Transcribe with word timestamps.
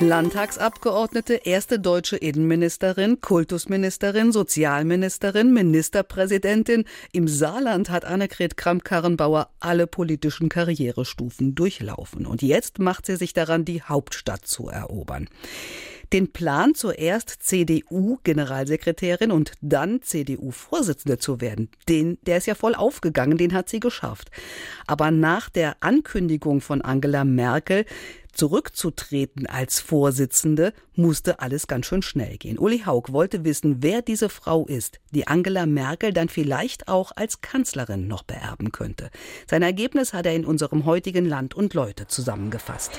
Landtagsabgeordnete, 0.00 1.40
erste 1.42 1.80
deutsche 1.80 2.16
Innenministerin, 2.16 3.20
Kultusministerin, 3.20 4.30
Sozialministerin, 4.30 5.52
Ministerpräsidentin. 5.52 6.84
Im 7.10 7.26
Saarland 7.26 7.90
hat 7.90 8.04
Annegret 8.04 8.56
Kramp-Karrenbauer 8.56 9.50
alle 9.58 9.88
politischen 9.88 10.48
Karrierestufen 10.48 11.56
durchlaufen. 11.56 12.26
Und 12.26 12.42
jetzt 12.42 12.78
macht 12.78 13.06
sie 13.06 13.16
sich 13.16 13.32
daran, 13.32 13.64
die 13.64 13.82
Hauptstadt 13.82 14.46
zu 14.46 14.68
erobern. 14.68 15.28
Den 16.12 16.32
Plan, 16.32 16.74
zuerst 16.74 17.30
CDU-Generalsekretärin 17.42 19.32
und 19.32 19.52
dann 19.60 20.00
CDU-Vorsitzende 20.00 21.18
zu 21.18 21.40
werden, 21.40 21.70
den, 21.88 22.18
der 22.22 22.38
ist 22.38 22.46
ja 22.46 22.54
voll 22.54 22.74
aufgegangen, 22.74 23.36
den 23.36 23.52
hat 23.52 23.68
sie 23.68 23.80
geschafft. 23.80 24.30
Aber 24.86 25.10
nach 25.10 25.50
der 25.50 25.76
Ankündigung 25.80 26.60
von 26.62 26.82
Angela 26.82 27.24
Merkel, 27.24 27.84
zurückzutreten 28.38 29.46
als 29.46 29.80
Vorsitzende, 29.80 30.72
musste 30.94 31.40
alles 31.40 31.66
ganz 31.66 31.86
schön 31.86 32.02
schnell 32.02 32.38
gehen. 32.38 32.58
Uli 32.58 32.84
Haug 32.86 33.12
wollte 33.12 33.44
wissen, 33.44 33.82
wer 33.82 34.00
diese 34.00 34.28
Frau 34.28 34.64
ist, 34.64 35.00
die 35.10 35.26
Angela 35.26 35.66
Merkel 35.66 36.12
dann 36.12 36.28
vielleicht 36.28 36.88
auch 36.88 37.12
als 37.16 37.40
Kanzlerin 37.40 38.06
noch 38.06 38.22
beerben 38.22 38.70
könnte. 38.70 39.10
Sein 39.50 39.62
Ergebnis 39.62 40.14
hat 40.14 40.24
er 40.24 40.34
in 40.34 40.46
unserem 40.46 40.84
heutigen 40.84 41.26
Land 41.26 41.54
und 41.54 41.74
Leute 41.74 42.06
zusammengefasst. 42.06 42.92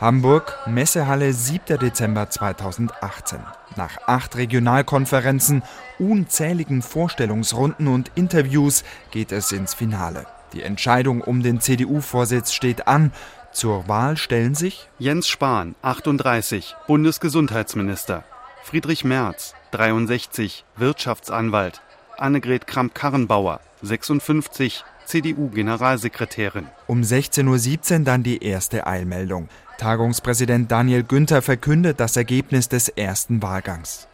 Hamburg, 0.00 0.58
Messehalle, 0.66 1.32
7. 1.32 1.78
Dezember 1.78 2.28
2018. 2.28 3.38
Nach 3.76 3.98
acht 4.06 4.36
Regionalkonferenzen, 4.36 5.62
unzähligen 5.98 6.82
Vorstellungsrunden 6.82 7.86
und 7.86 8.10
Interviews 8.16 8.82
geht 9.12 9.30
es 9.30 9.52
ins 9.52 9.74
Finale. 9.74 10.26
Die 10.52 10.62
Entscheidung 10.62 11.20
um 11.20 11.42
den 11.42 11.60
CDU-Vorsitz 11.60 12.52
steht 12.52 12.86
an. 12.86 13.12
Zur 13.52 13.88
Wahl 13.88 14.16
stellen 14.16 14.54
sich 14.54 14.88
Jens 14.98 15.28
Spahn, 15.28 15.74
38, 15.82 16.76
Bundesgesundheitsminister. 16.86 18.24
Friedrich 18.62 19.04
Merz, 19.04 19.54
63, 19.72 20.64
Wirtschaftsanwalt. 20.76 21.82
Annegret 22.18 22.66
Kramp-Karrenbauer, 22.66 23.60
56, 23.82 24.84
CDU-Generalsekretärin. 25.06 26.66
Um 26.86 27.02
16.17 27.02 27.98
Uhr 27.98 28.04
dann 28.04 28.22
die 28.22 28.42
erste 28.44 28.86
Eilmeldung. 28.86 29.48
Tagungspräsident 29.78 30.70
Daniel 30.70 31.02
Günther 31.02 31.42
verkündet 31.42 31.98
das 31.98 32.16
Ergebnis 32.16 32.68
des 32.68 32.88
ersten 32.88 33.42
Wahlgangs. 33.42 34.06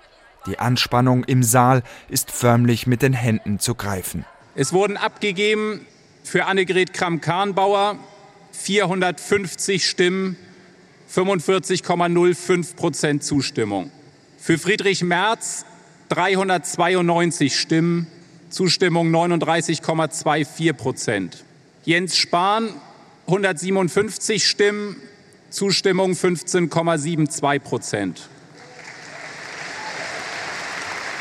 Die 0.46 0.58
Anspannung 0.58 1.24
im 1.24 1.42
Saal 1.42 1.82
ist 2.08 2.30
förmlich 2.30 2.86
mit 2.86 3.02
den 3.02 3.12
Händen 3.12 3.58
zu 3.58 3.74
greifen. 3.74 4.24
Es 4.54 4.72
wurden 4.72 4.96
abgegeben 4.96 5.86
für 6.28 6.44
Annegret 6.44 6.92
Kramp-Karrenbauer 6.92 7.98
450 8.52 9.88
Stimmen, 9.88 10.36
45,05 11.10 12.76
Prozent 12.76 13.24
Zustimmung. 13.24 13.90
Für 14.38 14.58
Friedrich 14.58 15.02
Merz 15.02 15.64
392 16.10 17.58
Stimmen, 17.58 18.08
Zustimmung 18.50 19.10
39,24 19.10 20.72
Prozent. 20.74 21.44
Jens 21.84 22.18
Spahn 22.18 22.74
157 23.26 24.46
Stimmen, 24.46 24.96
Zustimmung 25.48 26.12
15,72 26.12 27.58
Prozent. 27.60 28.28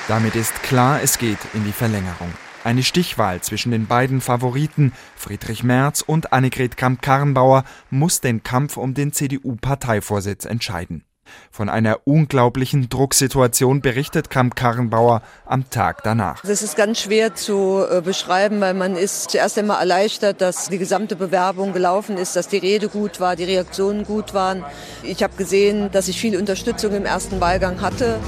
Damit 0.09 0.35
ist 0.35 0.61
klar, 0.63 1.01
es 1.01 1.17
geht 1.17 1.39
in 1.53 1.63
die 1.63 1.71
Verlängerung. 1.71 2.33
Eine 2.67 2.83
Stichwahl 2.83 3.39
zwischen 3.39 3.71
den 3.71 3.87
beiden 3.87 4.19
Favoriten 4.19 4.91
Friedrich 5.15 5.63
Merz 5.63 6.01
und 6.01 6.33
Annegret 6.33 6.75
Kramp-Karrenbauer 6.75 7.63
muss 7.91 8.19
den 8.19 8.43
Kampf 8.43 8.75
um 8.75 8.93
den 8.93 9.13
CDU-Parteivorsitz 9.13 10.43
entscheiden. 10.43 11.05
Von 11.49 11.69
einer 11.69 11.99
unglaublichen 12.03 12.89
Drucksituation 12.89 13.79
berichtet 13.79 14.29
Kramp-Karrenbauer 14.29 15.21
am 15.45 15.69
Tag 15.69 16.03
danach. 16.03 16.41
Das 16.41 16.61
ist 16.61 16.75
ganz 16.75 16.99
schwer 16.99 17.35
zu 17.35 17.85
äh, 17.89 18.01
beschreiben, 18.01 18.59
weil 18.59 18.73
man 18.73 18.97
ist 18.97 19.31
zuerst 19.31 19.57
einmal 19.57 19.79
erleichtert, 19.79 20.41
dass 20.41 20.67
die 20.67 20.77
gesamte 20.77 21.15
Bewerbung 21.15 21.71
gelaufen 21.71 22.17
ist, 22.17 22.35
dass 22.35 22.49
die 22.49 22.57
Rede 22.57 22.89
gut 22.89 23.21
war, 23.21 23.37
die 23.37 23.45
Reaktionen 23.45 24.03
gut 24.03 24.33
waren. 24.33 24.65
Ich 25.03 25.23
habe 25.23 25.37
gesehen, 25.37 25.89
dass 25.93 26.09
ich 26.09 26.19
viel 26.19 26.35
Unterstützung 26.35 26.93
im 26.93 27.05
ersten 27.05 27.39
Wahlgang 27.39 27.79
hatte. 27.79 28.19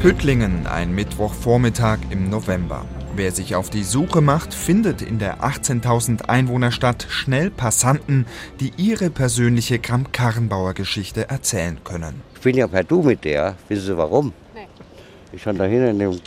Püttlingen, 0.00 0.66
ein 0.66 0.94
Mittwochvormittag 0.94 1.98
im 2.08 2.30
November. 2.30 2.86
Wer 3.16 3.32
sich 3.32 3.54
auf 3.54 3.68
die 3.68 3.82
Suche 3.82 4.22
macht, 4.22 4.54
findet 4.54 5.02
in 5.02 5.18
der 5.18 5.42
18.000 5.42 6.24
Einwohnerstadt 6.24 7.06
schnell 7.10 7.50
Passanten, 7.50 8.24
die 8.60 8.72
ihre 8.78 9.10
persönliche 9.10 9.78
Kramp-Karrenbauer-Geschichte 9.78 11.28
erzählen 11.28 11.80
können. 11.84 12.22
Ich 12.34 12.40
bin 12.40 12.56
ja 12.56 12.66
per 12.66 12.82
Du 12.82 13.02
mit 13.02 13.26
der. 13.26 13.56
Wissen 13.68 13.84
Sie 13.84 13.98
warum? 13.98 14.32
Nee. 14.54 14.68
Ich 15.32 15.46
habe 15.46 15.58
da 15.58 15.64
hinten 15.64 15.88
in 15.88 15.98
dem 15.98 16.20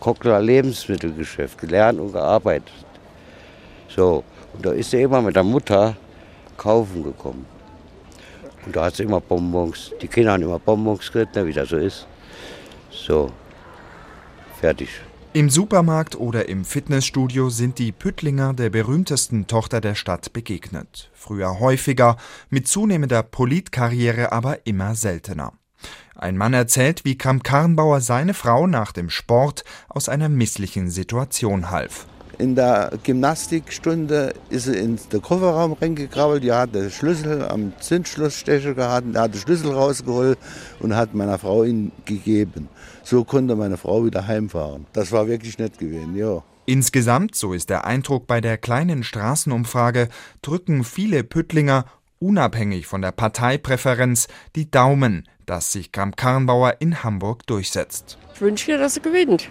Cocktail 0.00 0.40
Lebensmittelgeschäft 0.42 1.58
gelernt 1.58 2.00
und 2.00 2.12
gearbeitet. 2.12 2.72
So, 3.88 4.24
und 4.54 4.64
da 4.64 4.72
ist 4.72 4.90
sie 4.90 5.02
immer 5.02 5.20
mit 5.20 5.36
der 5.36 5.44
Mutter 5.44 5.98
kaufen 6.56 7.04
gekommen. 7.04 7.44
Und 8.64 8.74
da 8.74 8.86
hat 8.86 8.96
sie 8.96 9.02
immer 9.02 9.20
Bonbons. 9.20 9.92
Die 10.00 10.08
Kinder 10.08 10.32
haben 10.32 10.42
immer 10.42 10.58
Bonbons 10.58 11.12
gekriegt, 11.12 11.36
ne, 11.36 11.44
wie 11.44 11.52
das 11.52 11.68
so 11.68 11.76
ist. 11.76 12.06
So, 12.92 13.32
fertig. 14.60 14.88
Im 15.34 15.48
Supermarkt 15.48 16.14
oder 16.14 16.50
im 16.50 16.64
Fitnessstudio 16.66 17.48
sind 17.48 17.78
die 17.78 17.90
Püttlinger 17.90 18.52
der 18.52 18.68
berühmtesten 18.68 19.46
Tochter 19.46 19.80
der 19.80 19.94
Stadt 19.94 20.34
begegnet. 20.34 21.10
Früher 21.14 21.58
häufiger, 21.58 22.18
mit 22.50 22.68
zunehmender 22.68 23.22
Politkarriere 23.22 24.30
aber 24.30 24.66
immer 24.66 24.94
seltener. 24.94 25.54
Ein 26.14 26.36
Mann 26.36 26.52
erzählt, 26.52 27.06
wie 27.06 27.16
Kramp 27.16 27.44
Karrenbauer 27.44 28.02
seine 28.02 28.34
Frau 28.34 28.66
nach 28.66 28.92
dem 28.92 29.08
Sport 29.08 29.64
aus 29.88 30.10
einer 30.10 30.28
misslichen 30.28 30.90
Situation 30.90 31.70
half. 31.70 32.06
In 32.38 32.54
der 32.54 32.92
Gymnastikstunde 33.02 34.32
ist 34.48 34.64
sie 34.64 34.76
in 34.76 34.98
den 35.12 35.22
Kofferraum 35.22 35.74
reingekrabbelt. 35.74 36.42
Die 36.42 36.52
hat 36.52 36.74
den 36.74 36.90
Schlüssel 36.90 37.46
am 37.46 37.72
Zündschlussstecher 37.78 38.74
gehabt. 38.74 39.14
Er 39.14 39.22
hat 39.22 39.34
den 39.34 39.40
Schlüssel 39.40 39.72
rausgeholt 39.72 40.38
und 40.80 40.96
hat 40.96 41.14
meiner 41.14 41.38
Frau 41.38 41.64
ihn 41.64 41.92
gegeben. 42.04 42.68
So 43.04 43.24
konnte 43.24 43.54
meine 43.54 43.76
Frau 43.76 44.04
wieder 44.04 44.26
heimfahren. 44.26 44.86
Das 44.92 45.12
war 45.12 45.28
wirklich 45.28 45.58
nett 45.58 45.78
gewesen, 45.78 46.16
ja. 46.16 46.42
Insgesamt, 46.64 47.34
so 47.34 47.52
ist 47.52 47.70
der 47.70 47.84
Eindruck 47.84 48.26
bei 48.26 48.40
der 48.40 48.56
kleinen 48.56 49.02
Straßenumfrage, 49.02 50.08
drücken 50.42 50.84
viele 50.84 51.24
Püttlinger, 51.24 51.86
unabhängig 52.20 52.86
von 52.86 53.02
der 53.02 53.10
Parteipräferenz, 53.10 54.28
die 54.54 54.70
Daumen, 54.70 55.28
dass 55.44 55.72
sich 55.72 55.90
Kramp-Karrenbauer 55.90 56.76
in 56.78 57.02
Hamburg 57.02 57.46
durchsetzt. 57.46 58.16
Ich 58.34 58.40
wünsche 58.40 58.70
ihr, 58.70 58.78
dass 58.78 58.94
sie 58.94 59.00
gewinnt. 59.00 59.48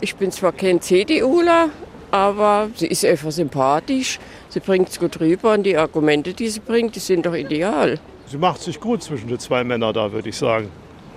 Ich 0.00 0.16
bin 0.16 0.32
zwar 0.32 0.52
kein 0.52 0.80
CDUler, 0.80 1.68
aber 2.10 2.70
sie 2.74 2.86
ist 2.86 3.04
einfach 3.04 3.30
sympathisch. 3.30 4.18
Sie 4.48 4.60
bringt 4.60 4.88
es 4.88 4.98
gut 4.98 5.20
rüber 5.20 5.54
und 5.54 5.64
die 5.64 5.76
Argumente, 5.76 6.32
die 6.32 6.48
sie 6.48 6.60
bringt, 6.60 6.96
die 6.96 7.00
sind 7.00 7.26
doch 7.26 7.34
ideal. 7.34 7.98
Sie 8.26 8.38
macht 8.38 8.60
sich 8.60 8.80
gut 8.80 9.02
zwischen 9.02 9.28
den 9.28 9.38
zwei 9.38 9.64
Männern 9.64 9.94
da, 9.94 10.12
würde 10.12 10.28
ich 10.28 10.36
sagen. 10.36 10.70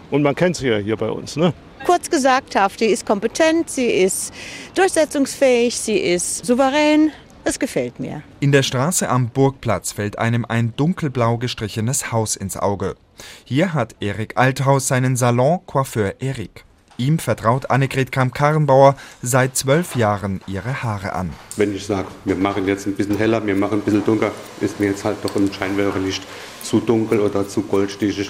Und 0.09 0.23
man 0.23 0.35
kennt 0.35 0.57
sie 0.57 0.67
ja 0.67 0.77
hier 0.77 0.97
bei 0.97 1.09
uns, 1.09 1.35
ne? 1.35 1.53
Kurz 1.85 2.09
gesagt, 2.09 2.55
Hafti 2.55 2.85
ist 2.85 3.05
kompetent, 3.05 3.69
sie 3.69 3.87
ist 3.87 4.33
durchsetzungsfähig, 4.75 5.75
sie 5.75 5.97
ist 5.97 6.45
souverän. 6.45 7.11
Es 7.43 7.57
gefällt 7.57 7.99
mir. 7.99 8.21
In 8.39 8.51
der 8.51 8.61
Straße 8.61 9.09
am 9.09 9.29
Burgplatz 9.29 9.91
fällt 9.91 10.19
einem 10.19 10.45
ein 10.45 10.75
dunkelblau 10.75 11.37
gestrichenes 11.37 12.11
Haus 12.11 12.35
ins 12.35 12.55
Auge. 12.55 12.95
Hier 13.45 13.73
hat 13.73 13.95
Erik 13.99 14.37
Althaus 14.37 14.87
seinen 14.87 15.15
Salon 15.15 15.59
Coiffeur 15.65 16.13
Erik. 16.19 16.65
Ihm 17.01 17.17
vertraut 17.17 17.71
Annegret 17.71 18.11
Kramp-Karrenbauer 18.11 18.95
seit 19.23 19.57
zwölf 19.57 19.95
Jahren 19.95 20.39
ihre 20.45 20.83
Haare 20.83 21.13
an. 21.13 21.31
Wenn 21.57 21.75
ich 21.75 21.87
sage, 21.87 22.07
wir 22.25 22.35
machen 22.35 22.67
jetzt 22.67 22.85
ein 22.85 22.93
bisschen 22.93 23.17
heller, 23.17 23.43
wir 23.43 23.55
machen 23.55 23.79
ein 23.79 23.81
bisschen 23.81 24.05
dunkler, 24.05 24.29
ist 24.59 24.79
mir 24.79 24.91
jetzt 24.91 25.03
halt 25.03 25.17
doch 25.23 25.35
im 25.35 25.51
Scheinwerfer 25.51 25.97
nicht 25.97 26.21
zu 26.61 26.79
dunkel 26.79 27.19
oder 27.19 27.49
zu 27.49 27.63
goldstichig, 27.63 28.29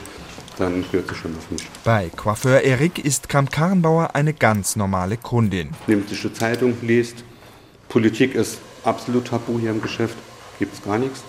dann 0.57 0.85
hört 0.89 1.09
sie 1.09 1.15
schon 1.15 1.35
auf 1.35 1.51
mich. 1.51 1.67
Bei 1.83 2.09
Coiffeur 2.15 2.61
Erik 2.61 3.03
ist 3.03 3.27
Kramp-Karrenbauer 3.27 4.15
eine 4.15 4.33
ganz 4.33 4.77
normale 4.77 5.17
Kundin. 5.17 5.71
Nimmt 5.87 6.07
sich 6.07 6.21
die 6.21 6.31
Zeitung, 6.31 6.77
liest. 6.81 7.25
Politik 7.89 8.35
ist 8.35 8.59
absolut 8.85 9.27
tabu 9.27 9.59
hier 9.59 9.71
im 9.71 9.81
Geschäft, 9.81 10.15
gibt 10.59 10.75
es 10.75 10.81
gar 10.81 10.97
nichts. 10.97 11.23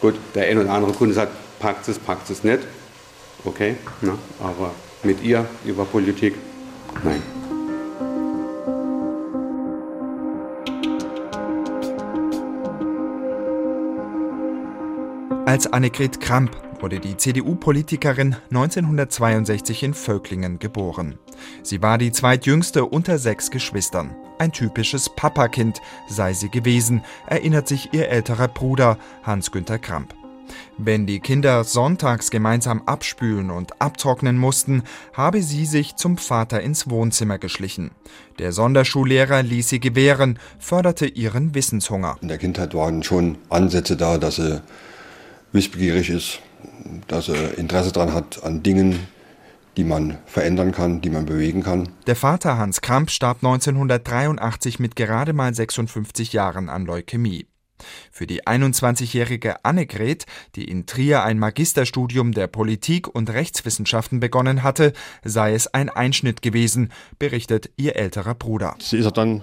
Gut, 0.00 0.16
der 0.34 0.48
ein 0.48 0.58
oder 0.58 0.72
andere 0.72 0.94
Kunde 0.94 1.14
sagt, 1.14 1.30
packt 1.60 1.86
es, 1.86 2.00
packt 2.00 2.28
es 2.28 2.42
nicht. 2.42 2.66
Okay, 3.44 3.76
na, 4.00 4.18
aber 4.40 4.72
mit 5.04 5.22
ihr 5.22 5.46
über 5.64 5.84
Politik 5.84 6.34
Nein. 7.04 7.22
Als 15.46 15.66
Annegret 15.66 16.20
Kramp 16.20 16.56
wurde 16.80 16.98
die 16.98 17.16
CDU-Politikerin 17.16 18.36
1962 18.50 19.82
in 19.82 19.94
Völklingen 19.94 20.58
geboren. 20.58 21.18
Sie 21.62 21.82
war 21.82 21.98
die 21.98 22.12
zweitjüngste 22.12 22.84
unter 22.84 23.18
sechs 23.18 23.50
Geschwistern. 23.50 24.16
Ein 24.38 24.52
typisches 24.52 25.08
Papakind 25.14 25.80
sei 26.08 26.32
sie 26.32 26.48
gewesen, 26.48 27.02
erinnert 27.26 27.68
sich 27.68 27.92
ihr 27.92 28.08
älterer 28.08 28.48
Bruder 28.48 28.98
Hans-Günter 29.22 29.78
Kramp. 29.78 30.14
Wenn 30.78 31.06
die 31.06 31.20
Kinder 31.20 31.64
sonntags 31.64 32.30
gemeinsam 32.30 32.82
abspülen 32.86 33.50
und 33.50 33.80
abtrocknen 33.80 34.38
mussten, 34.38 34.82
habe 35.12 35.42
sie 35.42 35.66
sich 35.66 35.96
zum 35.96 36.18
Vater 36.18 36.60
ins 36.60 36.88
Wohnzimmer 36.88 37.38
geschlichen. 37.38 37.90
Der 38.38 38.52
Sonderschullehrer 38.52 39.42
ließ 39.42 39.68
sie 39.68 39.80
gewähren, 39.80 40.38
förderte 40.58 41.06
ihren 41.06 41.54
Wissenshunger. 41.54 42.16
In 42.20 42.28
der 42.28 42.38
Kindheit 42.38 42.74
waren 42.74 43.02
schon 43.02 43.38
Ansätze 43.48 43.96
da, 43.96 44.18
dass 44.18 44.36
sie 44.36 44.62
wissbegierig 45.52 46.10
ist, 46.10 46.40
dass 47.08 47.28
er 47.28 47.58
Interesse 47.58 47.92
daran 47.92 48.14
hat 48.14 48.42
an 48.42 48.62
Dingen, 48.62 48.98
die 49.76 49.84
man 49.84 50.18
verändern 50.26 50.72
kann, 50.72 51.00
die 51.00 51.10
man 51.10 51.26
bewegen 51.26 51.62
kann. 51.62 51.88
Der 52.06 52.16
Vater 52.16 52.58
Hans 52.58 52.80
Kramp 52.80 53.10
starb 53.10 53.38
1983 53.38 54.78
mit 54.78 54.96
gerade 54.96 55.32
mal 55.32 55.54
56 55.54 56.32
Jahren 56.32 56.68
an 56.68 56.84
Leukämie. 56.84 57.46
Für 58.10 58.26
die 58.26 58.44
21-jährige 58.44 59.64
Annegret, 59.64 60.26
die 60.54 60.64
in 60.64 60.86
Trier 60.86 61.22
ein 61.22 61.38
Magisterstudium 61.38 62.32
der 62.32 62.46
Politik 62.46 63.08
und 63.08 63.30
Rechtswissenschaften 63.30 64.20
begonnen 64.20 64.62
hatte, 64.62 64.92
sei 65.24 65.54
es 65.54 65.72
ein 65.72 65.90
Einschnitt 65.90 66.42
gewesen, 66.42 66.92
berichtet 67.18 67.70
ihr 67.76 67.96
älterer 67.96 68.34
Bruder. 68.34 68.76
Sie 68.78 68.98
ist 68.98 69.16
dann 69.16 69.42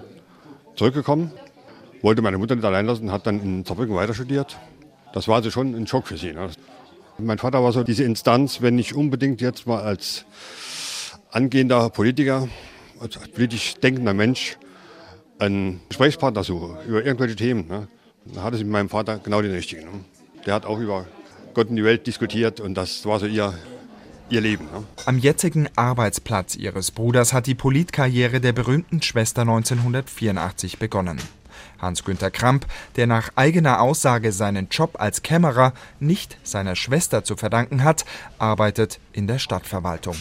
zurückgekommen, 0.76 1.32
wollte 2.02 2.22
meine 2.22 2.38
Mutter 2.38 2.54
nicht 2.54 2.64
allein 2.64 2.86
lassen, 2.86 3.12
hat 3.12 3.26
dann 3.26 3.40
in 3.40 3.64
Saarbrücken 3.64 3.94
weiter 3.94 4.14
studiert. 4.14 4.58
Das 5.12 5.28
war 5.28 5.36
also 5.36 5.50
schon 5.50 5.74
ein 5.74 5.86
Schock 5.86 6.06
für 6.06 6.16
sie. 6.16 6.32
Ne? 6.32 6.50
Mein 7.18 7.38
Vater 7.38 7.62
war 7.62 7.72
so 7.72 7.82
diese 7.82 8.04
Instanz, 8.04 8.62
wenn 8.62 8.76
nicht 8.76 8.94
unbedingt 8.94 9.40
jetzt 9.40 9.66
mal 9.66 9.82
als 9.82 10.24
angehender 11.30 11.90
Politiker, 11.90 12.48
als 13.00 13.18
politisch 13.18 13.74
denkender 13.74 14.14
Mensch, 14.14 14.56
einen 15.38 15.80
Gesprächspartner 15.88 16.44
suche 16.44 16.78
über 16.86 17.04
irgendwelche 17.04 17.36
Themen. 17.36 17.66
Ne? 17.66 17.88
Da 18.34 18.42
hatte 18.42 18.56
sie 18.56 18.64
mit 18.64 18.72
meinem 18.72 18.88
Vater 18.88 19.18
genau 19.18 19.42
den 19.42 19.52
richtigen. 19.52 19.82
Ne? 19.82 20.04
Der 20.46 20.54
hat 20.54 20.64
auch 20.64 20.78
über 20.78 21.06
Gott 21.54 21.68
und 21.68 21.76
die 21.76 21.84
Welt 21.84 22.06
diskutiert 22.06 22.60
und 22.60 22.74
das 22.74 23.04
war 23.04 23.18
so 23.18 23.26
ihr, 23.26 23.54
ihr 24.28 24.40
Leben. 24.40 24.66
Ne? 24.66 24.84
Am 25.06 25.18
jetzigen 25.18 25.68
Arbeitsplatz 25.76 26.56
ihres 26.56 26.90
Bruders 26.90 27.32
hat 27.32 27.46
die 27.46 27.54
Politkarriere 27.54 28.40
der 28.40 28.52
berühmten 28.52 29.02
Schwester 29.02 29.42
1984 29.42 30.78
begonnen. 30.78 31.18
Hans-Günter 31.80 32.30
Kramp, 32.30 32.66
der 32.96 33.06
nach 33.06 33.30
eigener 33.36 33.80
Aussage 33.80 34.32
seinen 34.32 34.68
Job 34.70 34.96
als 34.98 35.22
Kämmerer 35.22 35.72
nicht 35.98 36.38
seiner 36.42 36.76
Schwester 36.76 37.24
zu 37.24 37.36
verdanken 37.36 37.84
hat, 37.84 38.04
arbeitet 38.38 39.00
in 39.12 39.26
der 39.26 39.38
Stadtverwaltung. 39.38 40.16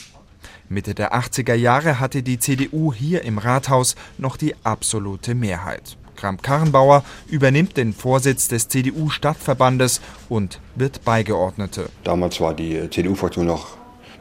Mitte 0.69 0.93
der 0.93 1.13
80er 1.13 1.55
Jahre 1.55 1.99
hatte 1.99 2.23
die 2.23 2.39
CDU 2.39 2.93
hier 2.93 3.23
im 3.23 3.39
Rathaus 3.39 3.95
noch 4.17 4.37
die 4.37 4.55
absolute 4.63 5.35
Mehrheit. 5.35 5.97
Kramp-Karrenbauer 6.19 7.03
übernimmt 7.27 7.77
den 7.77 7.93
Vorsitz 7.93 8.47
des 8.49 8.67
CDU-Stadtverbandes 8.67 10.01
und 10.27 10.59
wird 10.75 11.03
Beigeordnete. 11.05 11.89
Damals 12.03 12.39
war 12.41 12.53
die 12.53 12.89
CDU-Fraktion 12.89 13.45
noch, 13.45 13.77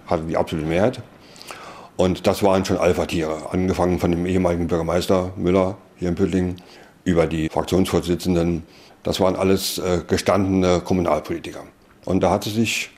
hatte 0.06 0.22
die 0.22 0.36
absolute 0.36 0.68
Mehrheit. 0.68 1.02
Und 1.96 2.28
das 2.28 2.44
waren 2.44 2.64
schon 2.64 2.76
Alpha-Tiere, 2.76 3.50
angefangen 3.50 3.98
von 3.98 4.12
dem 4.12 4.24
ehemaligen 4.24 4.68
Bürgermeister 4.68 5.32
Müller 5.36 5.76
hier 5.96 6.08
in 6.08 6.14
Püttlingen 6.14 6.62
über 7.04 7.26
die 7.26 7.48
Fraktionsvorsitzenden. 7.48 8.62
Das 9.02 9.18
waren 9.18 9.34
alles 9.34 9.78
äh, 9.78 10.02
gestandene 10.06 10.80
Kommunalpolitiker. 10.80 11.64
Und 12.04 12.20
da 12.20 12.30
hat 12.30 12.44
sie 12.44 12.50
sich 12.50 12.90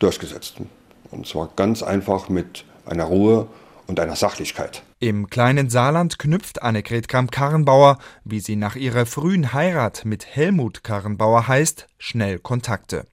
durchgesetzt. 0.00 0.56
Und 1.12 1.26
zwar 1.26 1.50
ganz 1.54 1.84
einfach 1.84 2.28
mit 2.28 2.64
einer 2.84 3.04
Ruhe 3.04 3.46
und 3.88 3.98
einer 3.98 4.14
Sachlichkeit. 4.14 4.82
Im 5.00 5.28
kleinen 5.28 5.70
Saarland 5.70 6.18
knüpft 6.18 6.62
Annegret 6.62 7.08
Kramp-Karrenbauer, 7.08 7.98
wie 8.22 8.40
sie 8.40 8.54
nach 8.54 8.76
ihrer 8.76 9.06
frühen 9.06 9.52
Heirat 9.52 10.04
mit 10.04 10.26
Helmut 10.26 10.84
Karrenbauer 10.84 11.48
heißt, 11.48 11.88
schnell 11.98 12.38
Kontakte. 12.38 13.06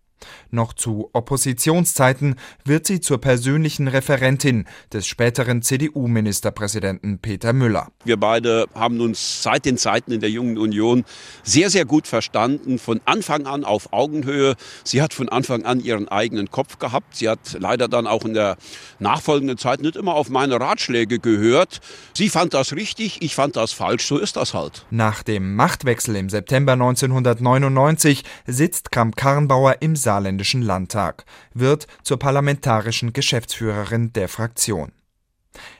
Noch 0.51 0.73
zu 0.73 1.09
Oppositionszeiten 1.13 2.35
wird 2.63 2.87
sie 2.87 2.99
zur 2.99 3.19
persönlichen 3.19 3.87
Referentin 3.87 4.65
des 4.93 5.07
späteren 5.07 5.61
CDU-Ministerpräsidenten 5.61 7.19
Peter 7.19 7.53
Müller. 7.53 7.89
Wir 8.03 8.17
beide 8.17 8.65
haben 8.73 9.01
uns 9.01 9.43
seit 9.43 9.65
den 9.65 9.77
Zeiten 9.77 10.11
in 10.11 10.21
der 10.21 10.29
Jungen 10.29 10.57
Union 10.57 11.03
sehr, 11.43 11.69
sehr 11.69 11.85
gut 11.85 12.07
verstanden, 12.07 12.79
von 12.79 13.01
Anfang 13.05 13.45
an 13.45 13.63
auf 13.63 13.93
Augenhöhe. 13.93 14.55
Sie 14.83 15.01
hat 15.01 15.13
von 15.13 15.29
Anfang 15.29 15.65
an 15.65 15.79
ihren 15.79 16.07
eigenen 16.07 16.51
Kopf 16.51 16.79
gehabt. 16.79 17.15
Sie 17.15 17.29
hat 17.29 17.57
leider 17.59 17.87
dann 17.87 18.07
auch 18.07 18.25
in 18.25 18.33
der 18.33 18.57
nachfolgenden 18.99 19.57
Zeit 19.57 19.81
nicht 19.81 19.95
immer 19.95 20.15
auf 20.15 20.29
meine 20.29 20.59
Ratschläge 20.59 21.19
gehört. 21.19 21.81
Sie 22.13 22.29
fand 22.29 22.53
das 22.53 22.73
richtig, 22.73 23.21
ich 23.21 23.35
fand 23.35 23.55
das 23.55 23.71
falsch, 23.71 24.05
so 24.05 24.17
ist 24.17 24.35
das 24.35 24.53
halt. 24.53 24.85
Nach 24.89 25.23
dem 25.23 25.55
Machtwechsel 25.55 26.15
im 26.15 26.29
September 26.29 26.73
1999 26.73 28.23
sitzt 28.45 28.91
Kramp-Karrenbauer 28.91 29.77
im 29.81 29.95
Saarländischen 30.15 30.61
Landtag, 30.61 31.25
wird 31.53 31.87
zur 32.03 32.17
parlamentarischen 32.17 33.11
Geschäftsführerin 33.11 34.13
der 34.13 34.29
Fraktion. 34.29 34.93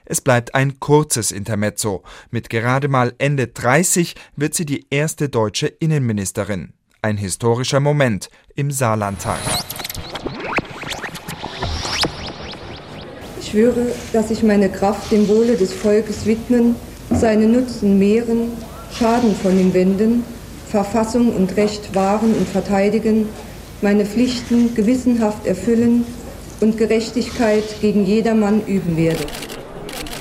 Es 0.04 0.20
bleibt 0.20 0.56
ein 0.56 0.82
kurzes 0.82 1.32
Intermezzo. 1.32 2.04
Mit 2.32 2.50
gerade 2.50 2.90
mal 2.90 3.14
Ende 3.18 3.48
30 3.48 4.16
wird 4.36 4.54
sie 4.54 4.66
die 4.66 4.88
erste 4.90 5.30
deutsche 5.30 5.68
Innenministerin. 5.68 6.74
Ein 7.02 7.16
historischer 7.16 7.80
Moment 7.80 8.30
im 8.56 8.72
Saarlandtag. 8.72 9.40
Ich 13.40 13.52
schwöre, 13.52 13.88
dass 14.12 14.32
ich 14.32 14.44
meine 14.44 14.70
Kraft 14.70 15.14
dem 15.14 15.30
Wohle 15.30 15.56
des 15.56 15.72
Volkes 15.72 16.26
widmen, 16.26 16.76
seine 17.10 17.48
Nutzen 17.48 17.98
mehren, 18.00 18.52
Schaden 18.92 19.34
von 19.34 19.58
ihm 19.58 19.74
wenden, 19.74 20.26
Verfassung 20.70 21.34
und 21.34 21.56
Recht 21.56 21.96
wahren 21.96 22.34
und 22.34 22.50
verteidigen, 22.50 23.30
meine 23.86 24.08
Pflichten 24.08 24.74
gewissenhaft 24.74 25.46
erfüllen 25.46 26.06
und 26.60 26.76
Gerechtigkeit 26.76 27.64
gegen 27.82 28.04
jedermann 28.04 28.66
üben 28.66 28.98
werde. 28.98 29.24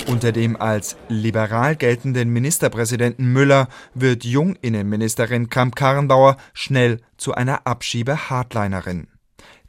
Unter 0.06 0.32
dem 0.32 0.60
als 0.60 0.98
liberal 1.08 1.74
geltenden 1.74 2.28
Ministerpräsidenten 2.28 3.32
Müller 3.32 3.68
wird 3.94 4.22
Junginnenministerin 4.22 5.48
Kramp-Karrenbauer 5.48 6.36
schnell 6.52 7.00
zu 7.16 7.32
einer 7.32 7.66
Abschiebe-Hardlinerin. 7.66 9.06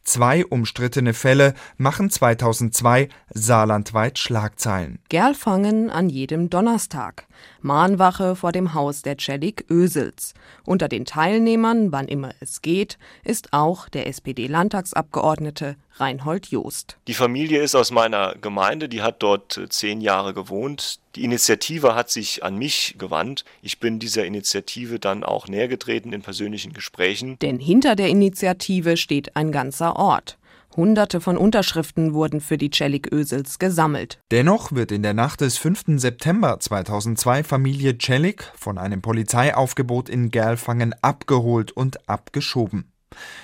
Zwei 0.04 0.46
umstrittene 0.46 1.14
Fälle 1.14 1.54
machen 1.78 2.10
2002 2.10 3.08
saarlandweit 3.34 4.20
Schlagzeilen. 4.20 5.00
Gerlfangen 5.08 5.90
an 5.90 6.10
jedem 6.10 6.50
Donnerstag. 6.50 7.28
Mahnwache 7.62 8.36
vor 8.36 8.52
dem 8.52 8.74
Haus 8.74 9.02
der 9.02 9.18
Cellik 9.18 9.66
Ösels. 9.70 10.34
Unter 10.66 10.88
den 10.88 11.06
Teilnehmern, 11.06 11.92
wann 11.92 12.08
immer 12.08 12.32
es 12.40 12.62
geht, 12.62 12.98
ist 13.24 13.54
auch 13.54 13.90
der 13.90 14.08
SPD-Landtagsabgeordnete 14.08 15.76
Reinhold 15.98 16.48
Joost. 16.48 16.98
Die 17.08 17.14
Familie 17.14 17.62
ist 17.62 17.76
aus 17.76 17.92
meiner 17.92 18.36
Gemeinde, 18.36 18.90
die 18.90 19.02
hat 19.02 19.24
dort 19.24 19.58
äh, 19.58 19.70
zehn 19.70 20.02
Jahre 20.02 20.34
gewohnt. 20.34 21.00
Die 21.16 21.24
Initiative 21.24 21.96
hat 21.96 22.10
sich 22.10 22.44
an 22.44 22.58
mich 22.58 22.96
gewandt. 22.98 23.46
Ich 23.62 23.80
bin 23.80 24.00
dieser 24.00 24.26
Initiative 24.26 25.00
dann 25.00 25.24
auch 25.24 25.48
nähergetreten 25.48 26.12
in 26.12 26.22
persönlichen 26.22 26.74
Gesprächen. 26.74 27.40
Denn 27.40 27.60
hinter 27.60 27.96
der 27.96 28.10
Initiative 28.10 28.98
steht 28.98 29.36
ein 29.38 29.52
ganzer 29.52 29.96
Ort. 29.96 30.38
Hunderte 30.76 31.22
von 31.22 31.38
Unterschriften 31.38 32.14
wurden 32.14 32.42
für 32.42 32.58
die 32.58 32.70
Celik-Ösels 32.70 33.60
gesammelt. 33.60 34.20
Dennoch 34.32 34.72
wird 34.72 34.92
in 34.92 35.04
der 35.04 35.14
Nacht 35.14 35.42
des 35.42 35.58
5. 35.58 35.98
September 35.98 36.60
2002 36.60 37.44
Familie 37.44 37.98
Celik 37.98 38.52
von 38.56 38.78
einem 38.78 39.02
Polizeiaufgebot 39.02 40.10
in 40.10 40.32
Gerlfangen 40.32 40.94
abgeholt 41.02 41.72
und 41.72 42.10
abgeschoben. 42.10 42.92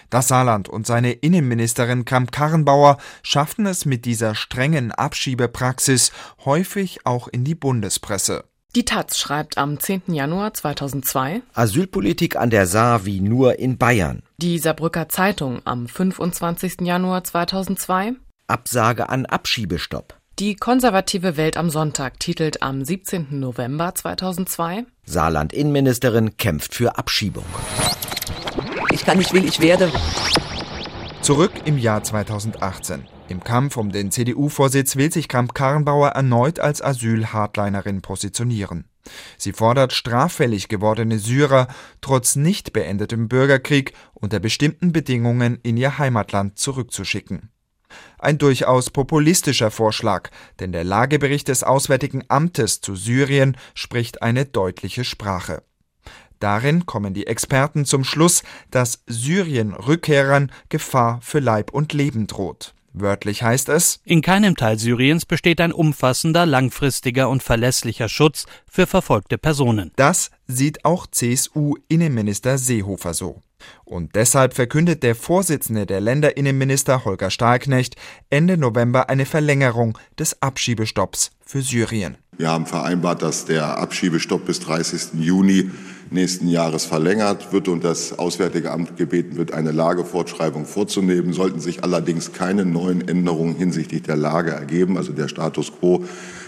Das 0.10 0.28
Saarland 0.28 0.70
und 0.70 0.86
seine 0.86 1.14
Innenministerin 1.14 2.06
Kramp-Karrenbauer 2.06 2.98
schafften 3.24 3.66
es 3.66 3.86
mit 3.86 4.06
dieser 4.06 4.36
strengen 4.36 4.92
Abschiebepraxis 4.92 6.12
häufig 6.44 7.06
auch 7.06 7.28
in 7.28 7.44
die 7.44 7.56
Bundespresse. 7.56 8.44
Die 8.74 8.86
Taz 8.86 9.18
schreibt 9.18 9.58
am 9.58 9.82
10. 9.82 10.04
Januar 10.14 10.54
2002 10.54 11.42
Asylpolitik 11.54 12.38
an 12.38 12.50
der 12.50 12.66
Saar 12.68 13.06
wie 13.06 13.20
nur 13.20 13.60
in 13.60 13.78
Bayern. 13.78 14.24
Die 14.38 14.60
Saarbrücker 14.60 15.10
Zeitung 15.10 15.60
am 15.66 15.90
25. 15.90 16.80
Januar 16.80 17.26
2002 17.26 18.14
Absage 18.48 19.10
an 19.10 19.26
Abschiebestopp. 19.26 20.18
Die 20.40 20.56
konservative 20.56 21.36
Welt 21.36 21.58
am 21.58 21.70
Sonntag 21.70 22.22
titelt 22.22 22.64
am 22.64 22.86
17. 22.86 23.42
November 23.42 23.94
2002 23.94 24.86
Saarland 25.04 25.52
Innenministerin 25.52 26.38
kämpft 26.38 26.74
für 26.74 26.98
Abschiebung. 26.98 27.46
Ich 28.94 29.04
kann, 29.04 29.20
ich 29.20 29.34
will, 29.34 29.44
ich 29.44 29.60
werde. 29.60 29.92
Zurück 31.22 31.52
im 31.66 31.78
Jahr 31.78 32.04
2018. 32.04 33.06
Im 33.32 33.46
Kampf 33.46 33.78
um 33.78 33.94
den 33.94 34.12
CDU-Vorsitz 34.12 34.98
will 34.98 35.10
sich 35.10 35.30
Kramp-Karrenbauer 35.30 36.10
erneut 36.10 36.60
als 36.60 36.82
Asyl-Hardlinerin 36.82 38.02
positionieren. 38.02 38.90
Sie 39.38 39.54
fordert 39.54 39.94
straffällig 39.94 40.68
gewordene 40.68 41.18
Syrer 41.18 41.70
trotz 42.02 42.36
nicht 42.36 42.74
beendetem 42.74 43.30
Bürgerkrieg 43.30 43.94
unter 44.14 44.42
bestimmten 44.42 44.92
Bedingungen 44.92 45.60
in 45.64 45.78
ihr 45.78 45.98
Heimatland 45.98 46.60
zurückzuschicken. 46.60 47.52
Ein 48.20 48.38
durchaus 48.38 48.90
populistischer 48.90 49.72
Vorschlag, 49.72 50.30
denn 50.60 50.74
der 50.74 50.84
Lagebericht 50.84 51.48
des 51.48 51.64
Auswärtigen 51.64 52.26
Amtes 52.28 52.82
zu 52.82 52.98
Syrien 52.98 53.56
spricht 53.74 54.22
eine 54.22 54.44
deutliche 54.44 55.06
Sprache. 55.06 55.64
Darin 56.40 56.86
kommen 56.86 57.14
die 57.14 57.28
Experten 57.28 57.86
zum 57.86 58.04
Schluss, 58.04 58.44
dass 58.72 59.04
Syrien-Rückkehrern 59.08 60.52
Gefahr 60.68 61.22
für 61.22 61.40
Leib 61.40 61.72
und 61.72 61.94
Leben 61.94 62.28
droht. 62.28 62.74
Wörtlich 62.94 63.44
heißt 63.44 63.70
es 63.70 64.00
In 64.04 64.22
keinem 64.22 64.56
Teil 64.56 64.78
Syriens 64.78 65.26
besteht 65.26 65.62
ein 65.62 65.72
umfassender, 65.72 66.46
langfristiger 66.46 67.30
und 67.30 67.42
verlässlicher 67.42 68.10
Schutz 68.10 68.46
für 68.70 68.86
verfolgte 68.88 69.38
Personen. 69.38 69.92
Das 69.96 70.32
sieht 70.48 70.84
auch 70.84 71.08
CSU-Innenminister 71.08 72.58
Seehofer 72.58 73.14
so. 73.14 73.42
Und 73.86 74.16
deshalb 74.16 74.54
verkündet 74.54 75.04
der 75.04 75.16
Vorsitzende 75.16 75.86
der 75.86 76.02
Länderinnenminister 76.02 77.06
Holger 77.06 77.30
Stahlknecht 77.30 77.96
Ende 78.30 78.58
November 78.58 79.10
eine 79.10 79.26
Verlängerung 79.26 79.98
des 80.18 80.42
Abschiebestopps 80.42 81.32
für 81.46 81.62
Syrien. 81.62 82.18
Wir 82.38 82.50
haben 82.50 82.66
vereinbart, 82.66 83.22
dass 83.22 83.46
der 83.46 83.78
Abschiebestopp 83.78 84.46
bis 84.46 84.60
30. 84.62 85.20
Juni 85.20 85.70
nächsten 86.12 86.48
Jahres 86.48 86.86
verlängert 86.86 87.54
wird 87.54 87.68
und 87.68 87.84
das 87.84 88.20
Auswärtige 88.20 88.72
Amt 88.72 88.98
gebeten 88.98 89.38
wird, 89.38 89.54
eine 89.54 89.72
Lagefortschreibung 89.72 90.66
vorzunehmen. 90.66 91.34
Sollten 91.34 91.60
sich 91.60 91.84
allerdings 91.84 92.34
keine 92.34 92.66
neuen 92.66 93.08
Änderungen 93.08 93.56
hinsichtlich 93.56 94.04
der 94.04 94.18
Lage 94.18 94.52
ergeben, 94.52 94.98
also 94.98 95.14
der 95.14 95.28
Status 95.28 95.72
quo 95.80 96.04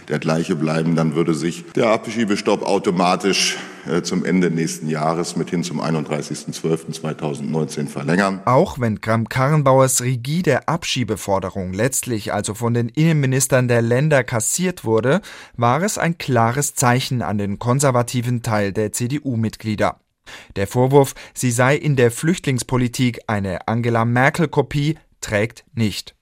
der 0.10 0.20
gleiche 0.20 0.56
bleiben, 0.56 0.96
dann 0.96 1.16
würde 1.16 1.34
sich 1.34 1.66
der 1.76 1.88
Abschiebestopp 1.88 2.64
automatisch 2.64 3.58
äh, 3.88 4.02
zum 4.02 4.24
Ende 4.24 4.50
nächsten 4.50 4.90
Jahres 4.90 5.36
mit 5.36 5.50
hin 5.50 5.64
zum 5.64 5.82
31.12.2019 5.82 7.88
verlängern. 7.88 8.42
Auch 8.46 8.80
wenn 8.80 9.02
Kramp-Karrenbauers 9.02 10.02
rigide 10.02 10.68
Abschiebeforderung 10.68 11.74
letztlich 11.74 12.34
also 12.34 12.54
von 12.54 12.74
den 12.74 12.90
Innenministern 12.90 13.68
der 13.68 13.82
Länder 13.82 14.24
kassiert 14.24 14.86
wurde, 14.86 15.22
war 15.58 15.82
es 15.84 15.98
ein 15.98 16.18
klares 16.18 16.76
Zeichen 16.76 17.22
an 17.22 17.38
den 17.38 17.60
konservativen 17.60 18.42
Teil 18.42 18.72
der 18.72 18.92
CDU-Mitglieder. 19.54 20.00
Der 20.56 20.68
Vorwurf, 20.68 21.14
sie 21.34 21.52
sei 21.52 21.76
in 21.76 21.96
der 21.96 22.12
Flüchtlingspolitik 22.12 23.22
eine 23.28 23.68
Angela 23.68 24.06
Merkel-Kopie, 24.06 24.98
trägt 25.22 25.66
nicht. 25.74 26.16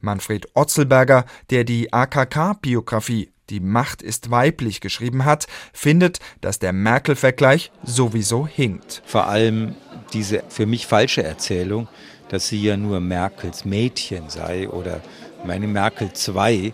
Manfred 0.00 0.48
Otzelberger, 0.54 1.24
der 1.50 1.64
die 1.64 1.92
AKK-Biografie 1.92 3.30
Die 3.50 3.60
Macht 3.60 4.02
ist 4.02 4.30
weiblich 4.30 4.80
geschrieben 4.80 5.24
hat, 5.24 5.46
findet, 5.72 6.18
dass 6.40 6.58
der 6.58 6.72
Merkel-Vergleich 6.72 7.70
sowieso 7.84 8.46
hinkt. 8.46 9.02
Vor 9.06 9.26
allem 9.26 9.76
diese 10.12 10.42
für 10.48 10.66
mich 10.66 10.86
falsche 10.86 11.22
Erzählung, 11.22 11.88
dass 12.28 12.48
sie 12.48 12.62
ja 12.62 12.76
nur 12.76 13.00
Merkels 13.00 13.64
Mädchen 13.64 14.30
sei 14.30 14.68
oder 14.68 15.00
meine 15.44 15.68
Merkel 15.68 16.12
2, 16.12 16.72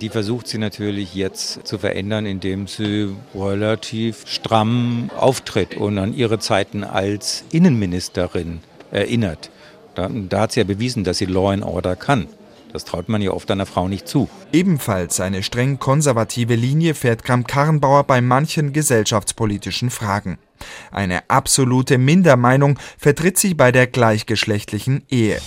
die 0.00 0.08
versucht 0.08 0.48
sie 0.48 0.58
natürlich 0.58 1.14
jetzt 1.14 1.66
zu 1.66 1.78
verändern, 1.78 2.26
indem 2.26 2.66
sie 2.66 3.14
relativ 3.34 4.24
stramm 4.26 5.10
auftritt 5.16 5.76
und 5.76 5.98
an 5.98 6.14
ihre 6.14 6.38
Zeiten 6.38 6.84
als 6.84 7.44
Innenministerin 7.52 8.60
erinnert. 8.90 9.50
Da, 9.94 10.08
da 10.08 10.40
hat 10.40 10.52
sie 10.52 10.60
ja 10.60 10.64
bewiesen, 10.64 11.04
dass 11.04 11.18
sie 11.18 11.26
Law 11.26 11.52
and 11.52 11.64
Order 11.64 11.96
kann. 11.96 12.26
Das 12.72 12.84
traut 12.86 13.08
man 13.10 13.20
ja 13.20 13.32
oft 13.32 13.50
einer 13.50 13.66
Frau 13.66 13.86
nicht 13.86 14.08
zu. 14.08 14.30
Ebenfalls 14.52 15.20
eine 15.20 15.42
streng 15.42 15.78
konservative 15.78 16.54
Linie 16.54 16.94
fährt 16.94 17.22
Kramp-Karrenbauer 17.22 18.04
bei 18.04 18.22
manchen 18.22 18.72
gesellschaftspolitischen 18.72 19.90
Fragen. 19.90 20.38
Eine 20.90 21.28
absolute 21.28 21.98
Mindermeinung 21.98 22.78
vertritt 22.96 23.38
sie 23.38 23.52
bei 23.52 23.72
der 23.72 23.86
gleichgeschlechtlichen 23.86 25.04
Ehe. 25.10 25.38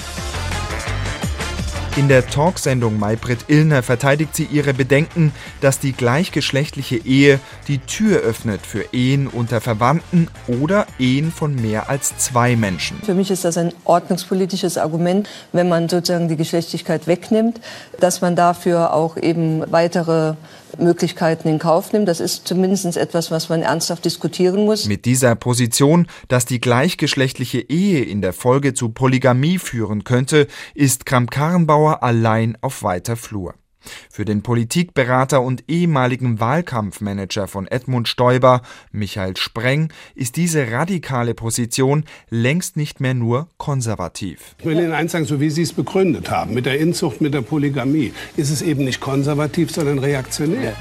In 1.98 2.10
der 2.10 2.28
Talksendung 2.28 3.00
Maybrit 3.00 3.46
Illner 3.48 3.82
verteidigt 3.82 4.36
sie 4.36 4.44
ihre 4.52 4.74
Bedenken, 4.74 5.32
dass 5.62 5.80
die 5.80 5.94
gleichgeschlechtliche 5.94 6.98
Ehe 6.98 7.40
die 7.70 7.78
Tür 7.78 8.20
öffnet 8.20 8.66
für 8.66 8.84
Ehen 8.92 9.28
unter 9.28 9.62
Verwandten 9.62 10.28
oder 10.46 10.88
Ehen 11.00 11.32
von 11.32 11.56
mehr 11.56 11.90
als 11.90 12.18
zwei 12.18 12.58
Menschen. 12.58 12.98
Für 13.06 13.14
mich 13.14 13.32
ist 13.32 13.46
das 13.46 13.58
ein 13.58 13.72
ordnungspolitisches 13.86 14.78
Argument, 14.78 15.30
wenn 15.54 15.70
man 15.70 15.88
sozusagen 15.88 16.28
die 16.28 16.36
Geschlechtlichkeit 16.36 17.08
wegnimmt, 17.08 17.62
dass 18.02 18.20
man 18.20 18.36
dafür 18.36 18.94
auch 18.94 19.16
eben 19.16 19.64
weitere 19.72 20.34
Möglichkeiten 20.80 21.48
in 21.48 21.60
Kauf 21.60 21.92
nimmt. 21.94 22.08
Das 22.08 22.20
ist 22.20 22.48
zumindest 22.48 22.98
etwas, 22.98 23.32
was 23.32 23.50
man 23.50 23.62
ernsthaft 23.62 24.06
diskutieren 24.06 24.66
muss. 24.66 24.86
Mit 24.86 25.06
dieser 25.06 25.36
Position, 25.36 26.08
dass 26.28 26.46
die 26.46 26.62
gleichgeschlechtliche 26.62 27.60
Ehe 27.60 28.04
in 28.04 28.22
der 28.22 28.34
Folge 28.34 28.74
zu 28.74 28.90
Polygamie 28.90 29.58
führen 29.58 30.04
könnte, 30.04 30.48
ist 30.74 31.06
Kramp-Karrenbauer 31.06 32.04
allein 32.04 32.58
auf 32.62 32.84
weiter 32.84 33.16
Flur. 33.16 33.56
Für 34.10 34.26
den 34.26 34.42
Politikberater 34.42 35.42
und 35.42 35.64
ehemaligen 35.68 36.40
Wahlkampfmanager 36.40 37.48
von 37.48 37.68
Edmund 37.68 38.08
Stoiber, 38.08 38.62
Michael 38.92 39.38
Spreng, 39.38 39.92
ist 40.16 40.36
diese 40.36 40.72
radikale 40.72 41.34
Position 41.34 42.06
längst 42.30 42.78
nicht 42.78 43.00
mehr 43.00 43.14
nur 43.14 43.50
konservativ. 43.58 44.56
Ich 44.60 44.66
will 44.66 44.78
Ihnen 44.78 44.94
eins 44.94 45.12
sagen, 45.12 45.26
so 45.26 45.40
wie 45.40 45.50
Sie 45.50 45.62
es 45.62 45.74
begründet 45.74 46.30
haben, 46.30 46.54
mit 46.54 46.66
der 46.66 46.80
Inzucht, 46.80 47.22
mit 47.22 47.34
der 47.34 47.42
Polygamie, 47.42 48.14
ist 48.38 48.50
es 48.50 48.62
eben 48.62 48.84
nicht 48.84 49.00
konservativ, 49.00 49.72
sondern 49.72 50.00
reaktionär. 50.00 50.76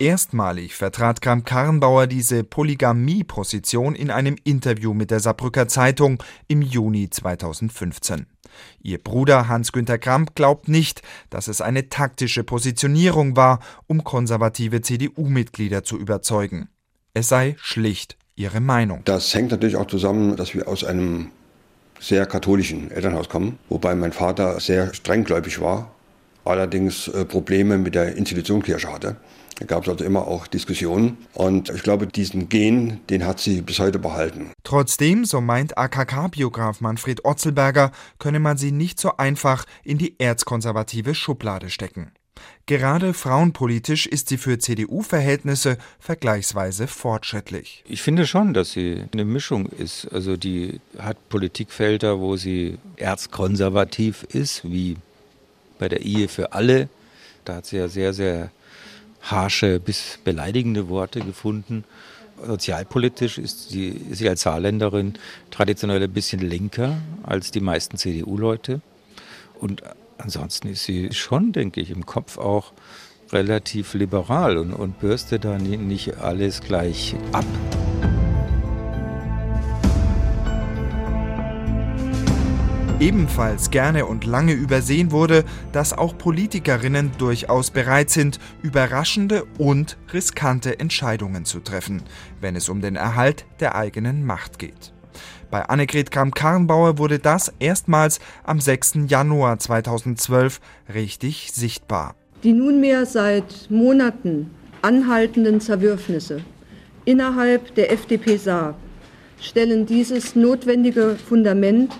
Erstmalig 0.00 0.76
vertrat 0.76 1.20
Kramp-Karrenbauer 1.20 2.06
diese 2.06 2.44
Polygamie-Position 2.44 3.96
in 3.96 4.12
einem 4.12 4.36
Interview 4.44 4.94
mit 4.94 5.10
der 5.10 5.18
Saarbrücker 5.18 5.66
Zeitung 5.66 6.22
im 6.46 6.62
Juni 6.62 7.10
2015. 7.10 8.26
Ihr 8.80 9.02
Bruder 9.02 9.48
Hans-Günter 9.48 9.98
Kramp 9.98 10.36
glaubt 10.36 10.68
nicht, 10.68 11.02
dass 11.30 11.48
es 11.48 11.60
eine 11.60 11.88
taktische 11.88 12.44
Positionierung 12.44 13.36
war, 13.36 13.58
um 13.88 14.04
konservative 14.04 14.82
CDU-Mitglieder 14.82 15.82
zu 15.82 15.98
überzeugen. 15.98 16.68
Es 17.12 17.28
sei 17.28 17.56
schlicht 17.58 18.16
ihre 18.36 18.60
Meinung. 18.60 19.02
Das 19.04 19.34
hängt 19.34 19.50
natürlich 19.50 19.74
auch 19.74 19.88
zusammen, 19.88 20.36
dass 20.36 20.54
wir 20.54 20.68
aus 20.68 20.84
einem 20.84 21.32
sehr 21.98 22.24
katholischen 22.26 22.92
Elternhaus 22.92 23.28
kommen, 23.28 23.58
wobei 23.68 23.96
mein 23.96 24.12
Vater 24.12 24.60
sehr 24.60 24.94
strenggläubig 24.94 25.60
war, 25.60 25.90
allerdings 26.44 27.08
äh, 27.08 27.24
Probleme 27.24 27.78
mit 27.78 27.96
der 27.96 28.14
Institution 28.14 28.62
Kirche 28.62 28.92
hatte. 28.92 29.16
Da 29.58 29.66
gab 29.66 29.82
es 29.82 29.88
also 29.88 30.04
immer 30.04 30.28
auch 30.28 30.46
Diskussionen. 30.46 31.18
Und 31.34 31.70
ich 31.70 31.82
glaube, 31.82 32.06
diesen 32.06 32.48
Gen, 32.48 33.00
den 33.10 33.26
hat 33.26 33.40
sie 33.40 33.60
bis 33.60 33.80
heute 33.80 33.98
behalten. 33.98 34.52
Trotzdem, 34.62 35.24
so 35.24 35.40
meint 35.40 35.76
AKK-Biograf 35.76 36.80
Manfred 36.80 37.24
Otzelberger, 37.24 37.90
könne 38.18 38.38
man 38.38 38.56
sie 38.56 38.70
nicht 38.70 39.00
so 39.00 39.16
einfach 39.16 39.64
in 39.82 39.98
die 39.98 40.18
erzkonservative 40.18 41.14
Schublade 41.14 41.70
stecken. 41.70 42.12
Gerade 42.66 43.14
frauenpolitisch 43.14 44.06
ist 44.06 44.28
sie 44.28 44.36
für 44.36 44.58
CDU-Verhältnisse 44.58 45.76
vergleichsweise 45.98 46.86
fortschrittlich. 46.86 47.82
Ich 47.88 48.02
finde 48.02 48.26
schon, 48.26 48.54
dass 48.54 48.72
sie 48.72 49.04
eine 49.12 49.24
Mischung 49.24 49.66
ist. 49.66 50.06
Also 50.12 50.36
die 50.36 50.80
hat 50.98 51.16
Politikfelder, 51.30 52.20
wo 52.20 52.36
sie 52.36 52.78
erzkonservativ 52.96 54.22
ist, 54.22 54.70
wie 54.70 54.96
bei 55.80 55.88
der 55.88 56.02
Ehe 56.02 56.28
für 56.28 56.52
alle. 56.52 56.88
Da 57.44 57.56
hat 57.56 57.66
sie 57.66 57.78
ja 57.78 57.88
sehr, 57.88 58.12
sehr 58.12 58.50
harsche 59.22 59.80
bis 59.80 60.18
beleidigende 60.24 60.88
Worte 60.88 61.20
gefunden. 61.20 61.84
Sozialpolitisch 62.46 63.38
ist 63.38 63.70
sie, 63.70 63.88
ist 63.88 64.18
sie 64.18 64.28
als 64.28 64.42
Saarländerin 64.42 65.14
traditionell 65.50 66.02
ein 66.02 66.12
bisschen 66.12 66.40
linker 66.40 66.98
als 67.24 67.50
die 67.50 67.60
meisten 67.60 67.96
CDU-Leute. 67.96 68.80
Und 69.58 69.82
ansonsten 70.18 70.68
ist 70.68 70.84
sie 70.84 71.12
schon, 71.12 71.52
denke 71.52 71.80
ich, 71.80 71.90
im 71.90 72.06
Kopf 72.06 72.38
auch 72.38 72.72
relativ 73.32 73.94
liberal 73.94 74.56
und, 74.56 74.72
und 74.72 75.00
bürstet 75.00 75.44
da 75.44 75.58
nicht 75.58 76.18
alles 76.18 76.60
gleich 76.60 77.14
ab. 77.32 77.44
Ebenfalls 83.00 83.70
gerne 83.70 84.06
und 84.06 84.24
lange 84.24 84.54
übersehen 84.54 85.12
wurde, 85.12 85.44
dass 85.70 85.96
auch 85.96 86.18
Politikerinnen 86.18 87.12
durchaus 87.16 87.70
bereit 87.70 88.10
sind, 88.10 88.40
überraschende 88.60 89.44
und 89.56 89.96
riskante 90.12 90.80
Entscheidungen 90.80 91.44
zu 91.44 91.60
treffen, 91.60 92.02
wenn 92.40 92.56
es 92.56 92.68
um 92.68 92.80
den 92.80 92.96
Erhalt 92.96 93.46
der 93.60 93.76
eigenen 93.76 94.26
Macht 94.26 94.58
geht. 94.58 94.92
Bei 95.48 95.62
Annegret 95.62 96.10
Kramp-Karrenbauer 96.10 96.98
wurde 96.98 97.20
das 97.20 97.52
erstmals 97.60 98.18
am 98.42 98.60
6. 98.60 98.94
Januar 99.06 99.60
2012 99.60 100.60
richtig 100.92 101.52
sichtbar. 101.52 102.16
Die 102.42 102.52
nunmehr 102.52 103.06
seit 103.06 103.70
Monaten 103.70 104.50
anhaltenden 104.82 105.60
Zerwürfnisse 105.60 106.42
innerhalb 107.04 107.76
der 107.76 107.92
FDP 107.92 108.38
Saar 108.38 108.74
stellen 109.40 109.86
dieses 109.86 110.34
notwendige 110.34 111.14
Fundament 111.14 111.92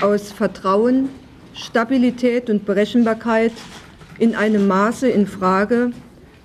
aus 0.00 0.32
Vertrauen, 0.32 1.08
Stabilität 1.54 2.50
und 2.50 2.66
Berechenbarkeit 2.66 3.52
in 4.18 4.34
einem 4.34 4.66
Maße 4.66 5.08
in 5.08 5.26
Frage, 5.26 5.90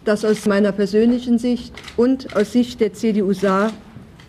das 0.06 0.26
aus 0.26 0.46
meiner 0.46 0.72
persönlichen 0.72 1.38
Sicht 1.38 1.74
und 1.98 2.36
aus 2.36 2.52
Sicht 2.52 2.80
der 2.80 2.94
CDU 2.94 3.34
Saar 3.34 3.72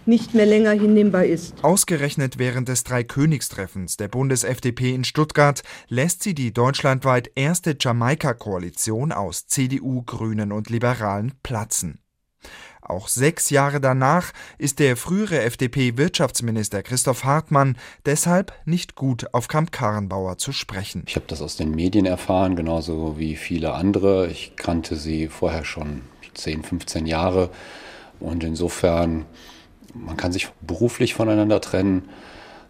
nicht 0.06 0.34
mehr 0.34 0.46
länger 0.46 0.72
hinnehmbar 0.72 1.24
ist. 1.24 1.62
Ausgerechnet 1.62 2.38
während 2.38 2.68
des 2.68 2.84
Dreikönigstreffens 2.84 3.96
der 3.96 4.08
Bundes-FDP 4.08 4.94
in 4.94 5.04
Stuttgart 5.04 5.62
lässt 5.88 6.22
sie 6.22 6.34
die 6.34 6.52
deutschlandweit 6.52 7.30
erste 7.34 7.76
Jamaika-Koalition 7.78 9.12
aus 9.12 9.46
CDU, 9.46 10.02
Grünen 10.02 10.52
und 10.52 10.70
Liberalen 10.70 11.34
platzen. 11.42 12.00
Auch 12.82 13.06
sechs 13.06 13.50
Jahre 13.50 13.80
danach 13.80 14.32
ist 14.58 14.80
der 14.80 14.96
frühere 14.96 15.40
FDP-Wirtschaftsminister 15.42 16.82
Christoph 16.82 17.22
Hartmann 17.22 17.76
deshalb 18.06 18.52
nicht 18.64 18.96
gut 18.96 19.32
auf 19.32 19.46
Kamp-Karrenbauer 19.46 20.36
zu 20.36 20.50
sprechen. 20.50 21.04
Ich 21.06 21.14
habe 21.14 21.26
das 21.28 21.40
aus 21.40 21.56
den 21.56 21.70
Medien 21.70 22.06
erfahren, 22.06 22.56
genauso 22.56 23.18
wie 23.18 23.36
viele 23.36 23.74
andere. 23.74 24.26
Ich 24.26 24.56
kannte 24.56 24.96
sie 24.96 25.28
vorher 25.28 25.64
schon 25.64 26.02
10, 26.34 26.64
15 26.64 27.06
Jahre. 27.06 27.50
Und 28.18 28.42
insofern, 28.42 29.26
man 29.94 30.16
kann 30.16 30.32
sich 30.32 30.48
beruflich 30.60 31.14
voneinander 31.14 31.60
trennen, 31.60 32.08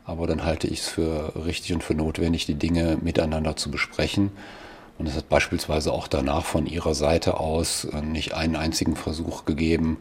aber 0.04 0.26
dann 0.26 0.44
halte 0.44 0.66
ich 0.66 0.80
es 0.80 0.88
für 0.88 1.32
richtig 1.46 1.72
und 1.72 1.82
für 1.82 1.94
notwendig, 1.94 2.44
die 2.44 2.54
Dinge 2.54 2.98
miteinander 3.00 3.56
zu 3.56 3.70
besprechen. 3.70 4.30
Und 4.98 5.08
es 5.08 5.16
hat 5.16 5.28
beispielsweise 5.28 5.92
auch 5.92 6.06
danach 6.06 6.44
von 6.44 6.66
ihrer 6.66 6.94
Seite 6.94 7.40
aus 7.40 7.84
äh, 7.84 8.02
nicht 8.02 8.34
einen 8.34 8.56
einzigen 8.56 8.96
Versuch 8.96 9.44
gegeben, 9.44 9.98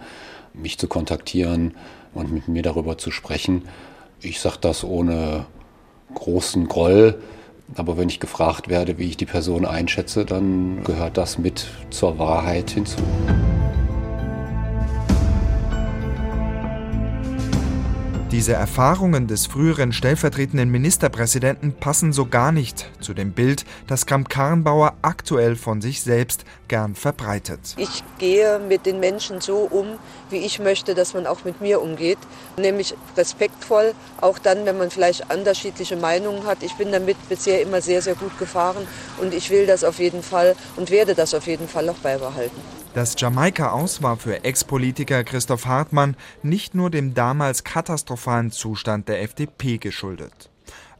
mich 0.53 0.77
zu 0.77 0.87
kontaktieren 0.87 1.75
und 2.13 2.31
mit 2.31 2.47
mir 2.47 2.61
darüber 2.61 2.97
zu 2.97 3.11
sprechen. 3.11 3.63
Ich 4.21 4.39
sage 4.39 4.57
das 4.61 4.83
ohne 4.83 5.45
großen 6.13 6.67
Groll, 6.67 7.21
aber 7.75 7.97
wenn 7.97 8.09
ich 8.09 8.19
gefragt 8.19 8.67
werde, 8.67 8.97
wie 8.97 9.07
ich 9.07 9.17
die 9.17 9.25
Person 9.25 9.65
einschätze, 9.65 10.25
dann 10.25 10.83
gehört 10.83 11.17
das 11.17 11.37
mit 11.37 11.67
zur 11.89 12.19
Wahrheit 12.19 12.71
hinzu. 12.71 12.97
Diese 18.31 18.53
Erfahrungen 18.53 19.27
des 19.27 19.45
früheren 19.45 19.91
stellvertretenden 19.91 20.71
Ministerpräsidenten 20.71 21.73
passen 21.73 22.13
so 22.13 22.27
gar 22.27 22.53
nicht 22.53 22.89
zu 23.01 23.13
dem 23.13 23.33
Bild, 23.33 23.65
das 23.87 24.05
Kramp-Karrenbauer 24.05 24.93
aktuell 25.01 25.57
von 25.57 25.81
sich 25.81 26.01
selbst 26.01 26.45
gern 26.69 26.95
verbreitet. 26.95 27.59
Ich 27.75 28.05
gehe 28.19 28.59
mit 28.59 28.85
den 28.85 29.01
Menschen 29.01 29.41
so 29.41 29.57
um, 29.57 29.99
wie 30.29 30.37
ich 30.37 30.59
möchte, 30.59 30.95
dass 30.95 31.13
man 31.13 31.27
auch 31.27 31.43
mit 31.43 31.59
mir 31.59 31.81
umgeht, 31.81 32.19
nämlich 32.55 32.95
respektvoll, 33.17 33.93
auch 34.21 34.39
dann, 34.39 34.65
wenn 34.65 34.77
man 34.77 34.91
vielleicht 34.91 35.29
unterschiedliche 35.33 35.97
Meinungen 35.97 36.45
hat. 36.45 36.63
Ich 36.63 36.75
bin 36.75 36.93
damit 36.93 37.17
bisher 37.27 37.61
immer 37.61 37.81
sehr, 37.81 38.01
sehr 38.01 38.15
gut 38.15 38.39
gefahren 38.39 38.87
und 39.19 39.33
ich 39.33 39.49
will 39.49 39.65
das 39.65 39.83
auf 39.83 39.99
jeden 39.99 40.23
Fall 40.23 40.55
und 40.77 40.89
werde 40.89 41.15
das 41.15 41.33
auf 41.33 41.47
jeden 41.47 41.67
Fall 41.67 41.89
auch 41.89 41.95
beibehalten. 41.95 42.61
Das 42.93 43.15
Jamaika-Aus 43.17 44.03
war 44.03 44.17
für 44.17 44.43
Ex-Politiker 44.43 45.23
Christoph 45.23 45.65
Hartmann 45.65 46.17
nicht 46.43 46.75
nur 46.75 46.89
dem 46.89 47.13
damals 47.13 47.63
katastrophalen 47.63 48.20
Zustand 48.51 49.07
der 49.07 49.21
FDP 49.21 49.77
geschuldet. 49.77 50.49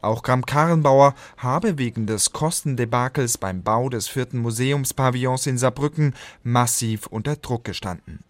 Auch 0.00 0.24
Kramp-Karrenbauer 0.24 1.14
habe 1.36 1.78
wegen 1.78 2.06
des 2.06 2.32
Kostendebakels 2.32 3.38
beim 3.38 3.62
Bau 3.62 3.88
des 3.88 4.08
vierten 4.08 4.38
Museumspavillons 4.38 5.46
in 5.46 5.58
Saarbrücken 5.58 6.14
massiv 6.42 7.06
unter 7.06 7.36
Druck 7.36 7.64
gestanden. 7.64 8.24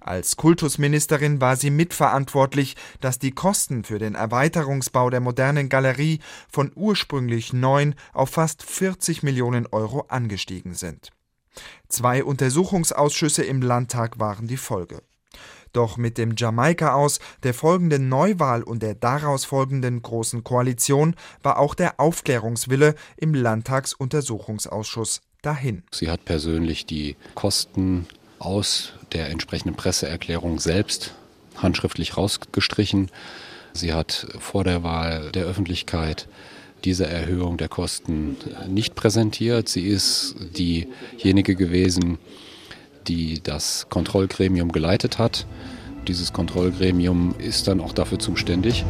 Als 0.00 0.36
Kultusministerin 0.36 1.42
war 1.42 1.56
sie 1.56 1.70
mitverantwortlich, 1.70 2.74
dass 3.00 3.18
die 3.18 3.32
Kosten 3.32 3.84
für 3.84 3.98
den 3.98 4.14
Erweiterungsbau 4.14 5.10
der 5.10 5.20
modernen 5.20 5.68
Galerie 5.68 6.20
von 6.50 6.72
ursprünglich 6.74 7.52
9 7.52 7.94
auf 8.14 8.30
fast 8.30 8.62
40 8.62 9.22
Millionen 9.22 9.66
Euro 9.66 10.06
angestiegen 10.08 10.72
sind. 10.72 11.10
Zwei 11.88 12.24
Untersuchungsausschüsse 12.24 13.44
im 13.44 13.60
Landtag 13.60 14.18
waren 14.18 14.46
die 14.46 14.56
Folge. 14.56 15.02
Doch 15.72 15.96
mit 15.96 16.18
dem 16.18 16.34
Jamaika-Aus, 16.36 17.20
der 17.42 17.54
folgenden 17.54 18.08
Neuwahl 18.08 18.62
und 18.62 18.82
der 18.82 18.94
daraus 18.94 19.44
folgenden 19.44 20.02
Großen 20.02 20.42
Koalition 20.42 21.14
war 21.42 21.58
auch 21.58 21.74
der 21.74 22.00
Aufklärungswille 22.00 22.94
im 23.16 23.34
Landtagsuntersuchungsausschuss 23.34 25.20
dahin. 25.42 25.82
Sie 25.92 26.10
hat 26.10 26.24
persönlich 26.24 26.86
die 26.86 27.16
Kosten 27.34 28.06
aus 28.38 28.94
der 29.12 29.30
entsprechenden 29.30 29.76
Presseerklärung 29.76 30.58
selbst 30.58 31.14
handschriftlich 31.56 32.16
rausgestrichen. 32.16 33.10
Sie 33.72 33.92
hat 33.92 34.26
vor 34.38 34.64
der 34.64 34.82
Wahl 34.82 35.30
der 35.32 35.44
Öffentlichkeit 35.44 36.26
diese 36.84 37.06
Erhöhung 37.06 37.58
der 37.58 37.68
Kosten 37.68 38.36
nicht 38.68 38.94
präsentiert. 38.94 39.68
Sie 39.68 39.86
ist 39.86 40.34
diejenige 40.56 41.54
gewesen, 41.54 42.18
die 43.06 43.42
das 43.42 43.86
Kontrollgremium 43.88 44.72
geleitet 44.72 45.18
hat. 45.18 45.46
Dieses 46.08 46.32
Kontrollgremium 46.32 47.34
ist 47.38 47.68
dann 47.68 47.80
auch 47.80 47.92
dafür 47.92 48.18
zuständig. 48.18 48.84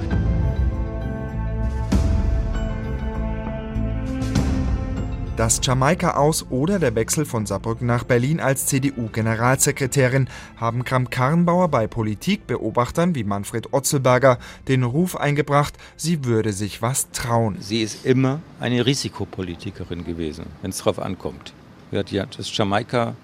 Das 5.40 5.58
Jamaika-Aus 5.62 6.50
oder 6.50 6.78
der 6.78 6.94
Wechsel 6.94 7.24
von 7.24 7.46
Saarbrücken 7.46 7.86
nach 7.86 8.04
Berlin 8.04 8.40
als 8.40 8.66
CDU-Generalsekretärin 8.66 10.28
haben 10.58 10.84
Kramp-Karrenbauer 10.84 11.68
bei 11.68 11.86
Politikbeobachtern 11.86 13.14
wie 13.14 13.24
Manfred 13.24 13.72
Otzelberger 13.72 14.38
den 14.68 14.82
Ruf 14.82 15.16
eingebracht, 15.16 15.78
sie 15.96 16.26
würde 16.26 16.52
sich 16.52 16.82
was 16.82 17.10
trauen. 17.12 17.56
Sie 17.60 17.80
ist 17.80 18.04
immer 18.04 18.40
eine 18.60 18.84
Risikopolitikerin 18.84 20.04
gewesen, 20.04 20.44
wenn 20.60 20.72
es 20.72 20.78
darauf 20.78 20.98
ankommt. 20.98 21.54
Hat 21.90 22.12
das 22.36 22.54
Jamaika-Aus 22.54 23.14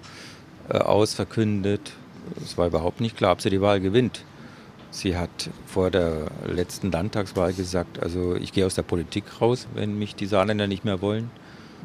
verkündet. 1.13 1.93
Es 2.43 2.57
war 2.57 2.67
überhaupt 2.67 3.01
nicht 3.01 3.17
klar, 3.17 3.31
ob 3.33 3.41
sie 3.41 3.49
die 3.49 3.61
Wahl 3.61 3.79
gewinnt. 3.79 4.23
Sie 4.89 5.17
hat 5.17 5.49
vor 5.65 5.91
der 5.91 6.27
letzten 6.45 6.91
Landtagswahl 6.91 7.53
gesagt, 7.53 8.01
also 8.01 8.35
ich 8.35 8.53
gehe 8.53 8.65
aus 8.65 8.75
der 8.75 8.83
Politik 8.83 9.41
raus, 9.41 9.67
wenn 9.73 9.99
mich 9.99 10.15
die 10.15 10.25
Saarländer 10.25 10.67
nicht 10.67 10.85
mehr 10.85 11.01
wollen. 11.01 11.29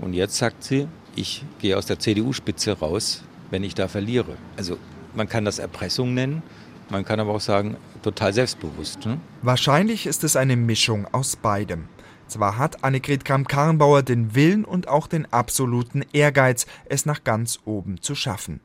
Und 0.01 0.15
jetzt 0.15 0.37
sagt 0.37 0.65
sie, 0.65 0.89
ich 1.15 1.45
gehe 1.61 1.77
aus 1.77 1.87
der 1.87 1.99
CDU-Spitze 1.99 2.79
raus, 2.79 3.23
wenn 3.51 3.65
ich 3.65 3.75
da 3.75 3.89
verliere. 3.89 4.37
Also 4.57 4.79
man 5.15 5.29
kann 5.29 5.45
das 5.45 5.59
Erpressung 5.59 6.15
nennen, 6.15 6.43
man 6.89 7.05
kann 7.05 7.21
aber 7.21 7.35
auch 7.35 7.41
sagen, 7.41 7.77
total 8.03 8.33
selbstbewusst. 8.33 9.05
Ne? 9.07 9.19
Wahrscheinlich 9.43 10.07
ist 10.07 10.25
es 10.25 10.37
eine 10.37 10.57
Mischung 10.57 11.07
aus 11.13 11.37
beidem. 11.37 11.89
Zwar 12.29 12.57
hat 12.57 12.83
Annegret 12.83 13.25
Kramp-Karrenbauer 13.25 14.03
den 14.03 14.35
Willen 14.35 14.65
und 14.65 14.89
auch 14.89 15.07
den 15.07 15.31
absoluten 15.31 16.03
Ehrgeiz, 16.13 16.67
es 16.87 17.05
nach 17.05 17.25
ganz 17.25 17.59
oben 17.65 18.01
zu 18.01 18.15
schaffen. 18.15 18.61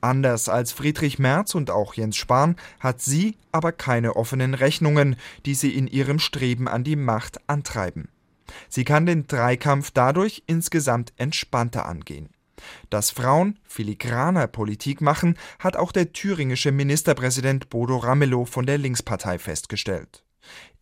Anders 0.00 0.48
als 0.48 0.72
Friedrich 0.72 1.18
Merz 1.18 1.54
und 1.54 1.70
auch 1.70 1.94
Jens 1.94 2.16
Spahn 2.16 2.56
hat 2.78 3.00
sie 3.00 3.36
aber 3.52 3.72
keine 3.72 4.16
offenen 4.16 4.54
Rechnungen, 4.54 5.16
die 5.44 5.54
sie 5.54 5.74
in 5.74 5.86
ihrem 5.86 6.18
Streben 6.18 6.68
an 6.68 6.84
die 6.84 6.96
Macht 6.96 7.38
antreiben. 7.48 8.08
Sie 8.68 8.84
kann 8.84 9.06
den 9.06 9.26
Dreikampf 9.26 9.90
dadurch 9.90 10.42
insgesamt 10.46 11.12
entspannter 11.16 11.86
angehen. 11.86 12.30
Dass 12.90 13.10
Frauen 13.10 13.58
filigraner 13.64 14.46
Politik 14.46 15.00
machen, 15.00 15.38
hat 15.58 15.76
auch 15.76 15.92
der 15.92 16.12
thüringische 16.12 16.72
Ministerpräsident 16.72 17.70
Bodo 17.70 17.96
Ramelow 17.96 18.44
von 18.44 18.66
der 18.66 18.78
Linkspartei 18.78 19.38
festgestellt. 19.38 20.24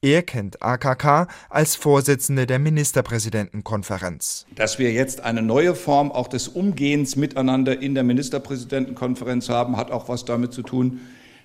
Er 0.00 0.22
kennt 0.22 0.62
AKK 0.62 1.26
als 1.50 1.74
Vorsitzende 1.74 2.46
der 2.46 2.60
Ministerpräsidentenkonferenz. 2.60 4.46
Dass 4.54 4.78
wir 4.78 4.92
jetzt 4.92 5.22
eine 5.22 5.42
neue 5.42 5.74
Form 5.74 6.12
auch 6.12 6.28
des 6.28 6.46
Umgehens 6.46 7.16
miteinander 7.16 7.82
in 7.82 7.96
der 7.96 8.04
Ministerpräsidentenkonferenz 8.04 9.48
haben, 9.48 9.76
hat 9.76 9.90
auch 9.90 10.08
was 10.08 10.24
damit 10.24 10.52
zu 10.52 10.62
tun, 10.62 11.00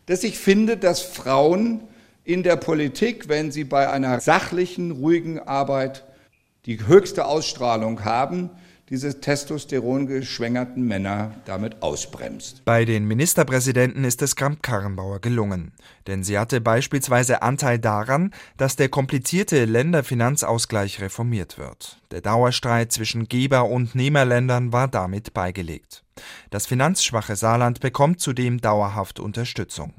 dass 0.06 0.24
ich 0.24 0.38
finde, 0.38 0.78
dass 0.78 1.02
Frauen 1.02 1.82
in 2.24 2.44
der 2.44 2.56
Politik, 2.56 3.28
wenn 3.28 3.52
sie 3.52 3.64
bei 3.64 3.90
einer 3.90 4.20
sachlichen, 4.20 4.92
ruhigen 4.92 5.40
Arbeit 5.40 6.04
die 6.68 6.86
höchste 6.86 7.26
Ausstrahlung 7.26 8.06
haben, 8.06 8.52
diese 8.94 9.20
testosterongeschwängerten 9.20 10.86
Männer 10.86 11.32
damit 11.46 11.82
ausbremst. 11.82 12.64
Bei 12.64 12.86
den 12.86 13.08
Ministerpräsidenten 13.08 14.04
ist 14.04 14.22
es 14.22 14.36
Kramp-Karrenbauer 14.36 15.20
gelungen. 15.20 15.72
Denn 16.06 16.24
sie 16.24 16.38
hatte 16.38 16.62
beispielsweise 16.62 17.42
Anteil 17.42 17.80
daran, 17.80 18.36
dass 18.56 18.76
der 18.76 18.90
komplizierte 18.90 19.66
Länderfinanzausgleich 19.66 21.02
reformiert 21.02 21.58
wird. 21.58 21.98
Der 22.12 22.22
Dauerstreit 22.22 22.92
zwischen 22.92 23.28
Geber- 23.28 23.68
und 23.68 23.96
Nehmerländern 23.96 24.72
war 24.74 24.88
damit 24.88 25.34
beigelegt. 25.34 26.04
Das 26.52 26.68
finanzschwache 26.68 27.36
Saarland 27.36 27.80
bekommt 27.80 28.20
zudem 28.20 28.62
dauerhaft 28.62 29.20
Unterstützung. 29.20 29.96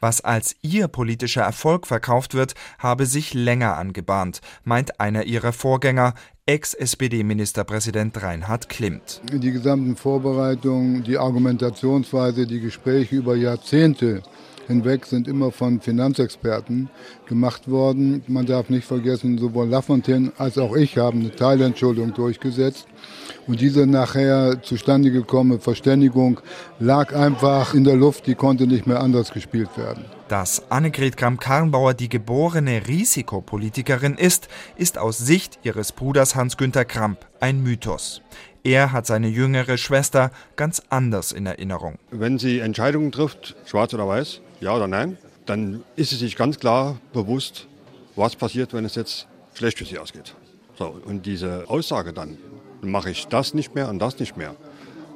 Was 0.00 0.20
als 0.20 0.56
ihr 0.62 0.88
politischer 0.88 1.42
Erfolg 1.42 1.86
verkauft 1.86 2.34
wird, 2.34 2.54
habe 2.78 3.06
sich 3.06 3.34
länger 3.34 3.76
angebahnt, 3.76 4.40
meint 4.64 5.00
einer 5.00 5.24
ihrer 5.24 5.52
Vorgänger, 5.52 6.14
Ex-SPD-Ministerpräsident 6.46 8.22
Reinhard 8.22 8.68
Klimt. 8.68 9.22
Die 9.32 9.50
gesamten 9.50 9.96
Vorbereitungen, 9.96 11.02
die 11.02 11.16
Argumentationsweise, 11.16 12.46
die 12.46 12.60
Gespräche 12.60 13.16
über 13.16 13.34
Jahrzehnte 13.34 14.22
hinweg 14.66 15.06
sind 15.06 15.28
immer 15.28 15.50
von 15.50 15.80
Finanzexperten 15.80 16.88
gemacht 17.26 17.70
worden. 17.70 18.22
Man 18.26 18.46
darf 18.46 18.70
nicht 18.70 18.86
vergessen, 18.86 19.38
sowohl 19.38 19.68
Lafontaine 19.68 20.32
als 20.38 20.58
auch 20.58 20.74
ich 20.74 20.98
haben 20.98 21.20
eine 21.20 21.34
Teilentschuldung 21.34 22.14
durchgesetzt. 22.14 22.86
Und 23.46 23.60
diese 23.60 23.86
nachher 23.86 24.62
zustande 24.62 25.10
gekommene 25.10 25.60
Verständigung 25.60 26.40
lag 26.78 27.14
einfach 27.14 27.74
in 27.74 27.84
der 27.84 27.96
Luft, 27.96 28.26
die 28.26 28.34
konnte 28.34 28.66
nicht 28.66 28.86
mehr 28.86 29.00
anders 29.00 29.32
gespielt 29.32 29.76
werden. 29.76 30.04
Dass 30.28 30.70
Annegret 30.70 31.16
Kramp-Karrenbauer 31.16 31.92
die 31.94 32.08
geborene 32.08 32.86
Risikopolitikerin 32.88 34.14
ist, 34.14 34.48
ist 34.76 34.96
aus 34.96 35.18
Sicht 35.18 35.58
ihres 35.62 35.92
Bruders 35.92 36.34
Hans-Günter 36.34 36.86
Kramp 36.86 37.26
ein 37.40 37.62
Mythos. 37.62 38.22
Er 38.66 38.92
hat 38.92 39.04
seine 39.04 39.28
jüngere 39.28 39.76
Schwester 39.76 40.30
ganz 40.56 40.80
anders 40.88 41.32
in 41.32 41.44
Erinnerung. 41.44 41.98
Wenn 42.10 42.38
sie 42.38 42.60
Entscheidungen 42.60 43.12
trifft, 43.12 43.54
schwarz 43.66 43.92
oder 43.92 44.08
weiß, 44.08 44.40
ja 44.64 44.74
oder 44.74 44.88
nein, 44.88 45.18
dann 45.46 45.84
ist 45.94 46.10
sie 46.10 46.16
sich 46.16 46.36
ganz 46.36 46.58
klar 46.58 46.98
bewusst, 47.12 47.68
was 48.16 48.34
passiert, 48.34 48.72
wenn 48.72 48.84
es 48.84 48.94
jetzt 48.94 49.26
schlecht 49.52 49.78
für 49.78 49.84
sie 49.84 49.98
ausgeht. 49.98 50.34
So, 50.78 50.98
und 51.04 51.26
diese 51.26 51.64
Aussage 51.68 52.12
dann, 52.12 52.38
mache 52.80 53.10
ich 53.10 53.26
das 53.28 53.54
nicht 53.54 53.74
mehr 53.74 53.88
und 53.88 53.98
das 53.98 54.18
nicht 54.18 54.36
mehr, 54.36 54.56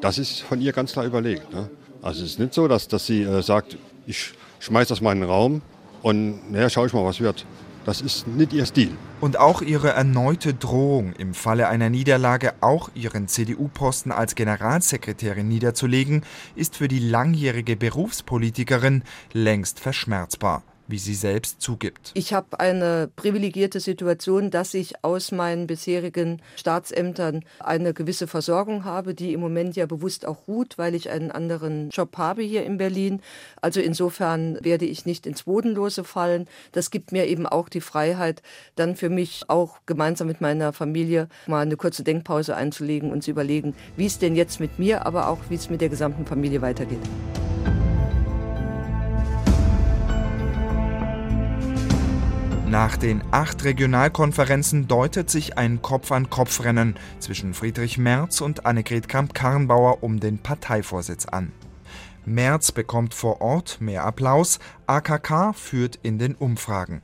das 0.01 0.19
ist 0.19 0.41
von 0.41 0.61
ihr 0.61 0.73
ganz 0.73 0.93
klar 0.93 1.05
überlegt. 1.05 1.53
Ne? 1.53 1.71
Also 2.03 2.25
es 2.25 2.33
ist 2.33 2.39
nicht 2.39 2.55
so, 2.55 2.69
dass, 2.69 2.89
dass 2.89 3.07
sie 3.07 3.23
äh, 3.23 3.43
sagt, 3.43 3.77
ich 4.07 4.33
schmeiße 4.61 4.91
das 4.91 5.01
mal 5.01 5.13
in 5.13 5.21
den 5.21 5.29
Raum 5.29 5.63
und 6.03 6.53
naja, 6.53 6.71
schaue 6.71 6.87
ich 6.87 6.93
mal, 6.93 7.05
was 7.05 7.21
wird. 7.21 7.45
Das 7.85 8.01
ist 8.01 8.27
nicht 8.27 8.53
ihr 8.53 8.67
Stil. 8.67 8.91
Und 9.21 9.39
auch 9.39 9.63
ihre 9.63 9.91
erneute 9.91 10.55
Drohung, 10.55 11.13
im 11.15 11.35
Falle 11.35 11.69
einer 11.69 11.91
Niederlage 11.91 12.55
auch 12.61 12.91
ihren 12.95 13.29
CDU-Posten 13.29 14.13
als 14.13 14.35
Generalsekretärin 14.35 15.49
niederzulegen, 15.49 16.23
ist 16.55 16.77
für 16.77 16.89
die 16.89 16.99
langjährige 16.99 17.77
Berufspolitikerin 17.77 19.03
längst 19.33 19.81
verschmerzbar 19.81 20.63
wie 20.89 20.99
sie 20.99 21.15
selbst 21.15 21.61
zugibt. 21.61 22.11
Ich 22.15 22.33
habe 22.33 22.59
eine 22.59 23.09
privilegierte 23.15 23.79
Situation, 23.79 24.51
dass 24.51 24.75
ich 24.75 25.05
aus 25.05 25.31
meinen 25.31 25.67
bisherigen 25.67 26.41
Staatsämtern 26.57 27.45
eine 27.61 27.95
gewisse 27.95 28.27
Versorgung 28.27 28.85
habe, 28.85 29.15
die 29.15 29.35
im 29.35 29.41
Moment 29.41 29.77
ja 29.77 29.87
bewusst 29.87 30.27
auch 30.27 30.49
ruht, 30.49 30.79
weil 30.79 30.95
ich 30.95 31.11
einen 31.11 31.31
anderen 31.31 31.91
Job 31.91 32.17
habe 32.17 32.43
hier 32.43 32.65
in 32.65 32.79
Berlin. 32.79 33.21
Also 33.61 33.81
insofern 33.81 34.59
werde 34.63 34.87
ich 34.87 35.07
nicht 35.07 35.27
ins 35.27 35.45
Bodenlose 35.45 36.05
fallen. 36.05 36.49
Das 36.73 36.91
gibt 36.91 37.13
mir 37.13 37.27
eben 37.27 37.47
auch 37.47 37.69
die 37.69 37.83
Freiheit, 37.83 38.43
dann 38.75 38.97
für 38.97 39.11
mich 39.11 39.45
auch 39.49 39.81
gemeinsam 39.87 40.27
mit 40.27 40.41
meiner 40.41 40.73
Familie 40.73 41.29
mal 41.47 41.61
eine 41.61 41.77
kurze 41.77 42.03
Denkpause 42.03 42.57
einzulegen 42.57 43.13
und 43.13 43.23
zu 43.23 43.31
überlegen, 43.31 43.75
wie 43.97 44.07
es 44.07 44.19
denn 44.19 44.35
jetzt 44.35 44.59
mit 44.59 44.79
mir, 44.79 45.05
aber 45.07 45.29
auch 45.29 45.39
wie 45.51 45.55
es 45.55 45.69
mit 45.69 45.81
der 45.81 45.91
gesamten 45.91 46.25
Familie 46.27 46.63
weitergeht. 46.63 47.01
Nach 52.71 52.99
den 52.99 53.23
acht 53.31 53.65
Regionalkonferenzen 53.65 54.89
deutet 54.89 55.31
sich 55.31 55.57
ein 55.57 55.81
Kopf-an-Kopf-Rennen 55.81 56.97
zwischen 57.19 57.55
Friedrich 57.55 57.97
Merz 57.97 58.43
und 58.43 58.67
Annegret 58.67 59.09
Kramp-Karrenbauer 59.09 60.03
um 60.03 60.21
den 60.21 60.39
Parteivorsitz 60.39 61.25
an. 61.25 61.51
Merz 62.27 62.71
bekommt 62.71 63.15
vor 63.15 63.41
Ort 63.41 63.81
mehr 63.81 64.05
Applaus, 64.05 64.59
AKK 64.87 65.55
führt 65.55 65.99
in 66.03 66.19
den 66.19 66.35
Umfragen. 66.35 67.01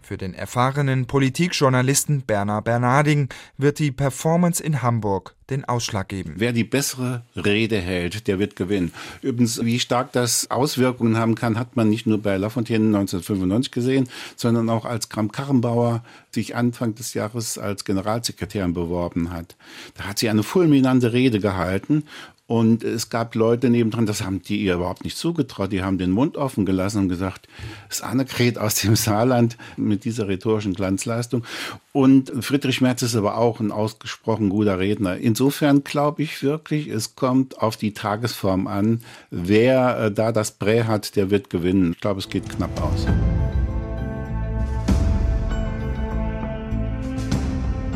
Für 0.00 0.16
den 0.16 0.32
erfahrenen 0.32 1.06
Politikjournalisten 1.06 2.22
Berner 2.22 2.62
Bernarding 2.62 3.28
wird 3.58 3.80
die 3.80 3.92
Performance 3.92 4.62
in 4.62 4.80
Hamburg 4.80 5.34
den 5.52 5.64
Ausschlag 5.64 6.08
geben. 6.08 6.34
Wer 6.36 6.52
die 6.52 6.64
bessere 6.64 7.22
Rede 7.36 7.78
hält, 7.78 8.26
der 8.26 8.38
wird 8.38 8.56
gewinnen. 8.56 8.92
Übrigens, 9.20 9.64
wie 9.64 9.78
stark 9.78 10.12
das 10.12 10.50
Auswirkungen 10.50 11.16
haben 11.16 11.34
kann, 11.34 11.58
hat 11.58 11.76
man 11.76 11.88
nicht 11.88 12.06
nur 12.06 12.18
bei 12.18 12.36
Lafontaine 12.36 12.86
1995 12.86 13.70
gesehen, 13.70 14.08
sondern 14.36 14.68
auch 14.70 14.84
als 14.84 15.08
Kramp-Karrenbauer 15.08 16.02
sich 16.30 16.56
Anfang 16.56 16.94
des 16.94 17.14
Jahres 17.14 17.58
als 17.58 17.84
Generalsekretärin 17.84 18.72
beworben 18.72 19.30
hat. 19.30 19.56
Da 19.94 20.04
hat 20.04 20.18
sie 20.18 20.28
eine 20.28 20.42
fulminante 20.42 21.12
Rede 21.12 21.38
gehalten 21.38 22.04
und 22.52 22.84
es 22.84 23.08
gab 23.08 23.34
Leute 23.34 23.70
nebendran, 23.70 24.04
das 24.04 24.22
haben 24.22 24.42
die 24.42 24.60
ihr 24.60 24.74
überhaupt 24.74 25.04
nicht 25.04 25.16
zugetraut. 25.16 25.72
Die 25.72 25.82
haben 25.82 25.96
den 25.96 26.10
Mund 26.10 26.36
offen 26.36 26.66
gelassen 26.66 26.98
und 26.98 27.08
gesagt, 27.08 27.48
das 27.88 28.00
ist 28.00 28.04
Annegret 28.04 28.58
aus 28.58 28.74
dem 28.74 28.94
Saarland 28.94 29.56
mit 29.78 30.04
dieser 30.04 30.28
rhetorischen 30.28 30.74
Glanzleistung. 30.74 31.44
Und 31.92 32.30
Friedrich 32.44 32.82
Merz 32.82 33.00
ist 33.00 33.16
aber 33.16 33.38
auch 33.38 33.58
ein 33.60 33.72
ausgesprochen 33.72 34.50
guter 34.50 34.78
Redner. 34.78 35.16
Insofern 35.16 35.82
glaube 35.82 36.24
ich 36.24 36.42
wirklich, 36.42 36.88
es 36.88 37.16
kommt 37.16 37.58
auf 37.58 37.78
die 37.78 37.94
Tagesform 37.94 38.66
an. 38.66 39.00
Wer 39.30 39.98
äh, 39.98 40.12
da 40.12 40.30
das 40.30 40.50
Brä 40.50 40.84
hat, 40.84 41.16
der 41.16 41.30
wird 41.30 41.48
gewinnen. 41.48 41.92
Ich 41.92 42.02
glaube, 42.02 42.20
es 42.20 42.28
geht 42.28 42.50
knapp 42.50 42.82
aus. 42.82 43.06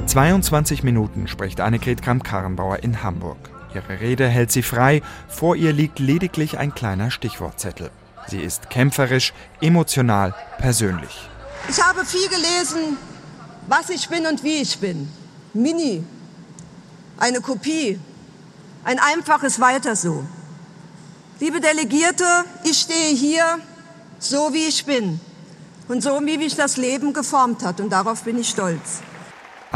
22 0.07 0.83
Minuten 0.83 1.29
spricht 1.29 1.61
Annegret 1.61 2.01
Kramp-Karrenbauer 2.01 2.83
in 2.83 3.03
Hamburg. 3.03 3.51
Ihre 3.77 4.01
Rede 4.01 4.27
hält 4.27 4.51
sie 4.51 4.63
frei, 4.63 5.03
vor 5.29 5.55
ihr 5.55 5.71
liegt 5.71 5.99
lediglich 5.99 6.57
ein 6.57 6.75
kleiner 6.75 7.11
Stichwortzettel. 7.11 7.91
Sie 8.27 8.41
ist 8.41 8.71
kämpferisch, 8.71 9.35
emotional, 9.61 10.35
persönlich. 10.57 11.29
Ich 11.69 11.79
habe 11.83 12.07
viel 12.07 12.27
gelesen, 12.29 12.97
was 13.69 13.91
ich 13.91 14.09
bin 14.09 14.27
und 14.27 14.43
wie 14.43 14.63
ich 14.63 14.79
bin. 14.79 15.11
Mini, 15.53 16.03
eine 17.19 17.43
Kopie, 17.43 18.01
ein 18.83 18.99
einfaches 18.99 19.61
Weiter 19.61 19.95
so. 19.95 20.25
Liebe 21.39 21.61
Delegierte, 21.61 22.25
ich 22.65 22.79
stehe 22.79 23.15
hier 23.15 23.59
so, 24.19 24.55
wie 24.55 24.69
ich 24.69 24.87
bin 24.87 25.21
und 25.89 26.03
so, 26.03 26.19
wie 26.25 26.39
mich 26.39 26.57
das 26.57 26.79
Leben 26.79 27.13
geformt 27.13 27.63
hat 27.63 27.79
und 27.83 27.91
darauf 27.91 28.23
bin 28.23 28.39
ich 28.39 28.49
stolz. 28.49 29.03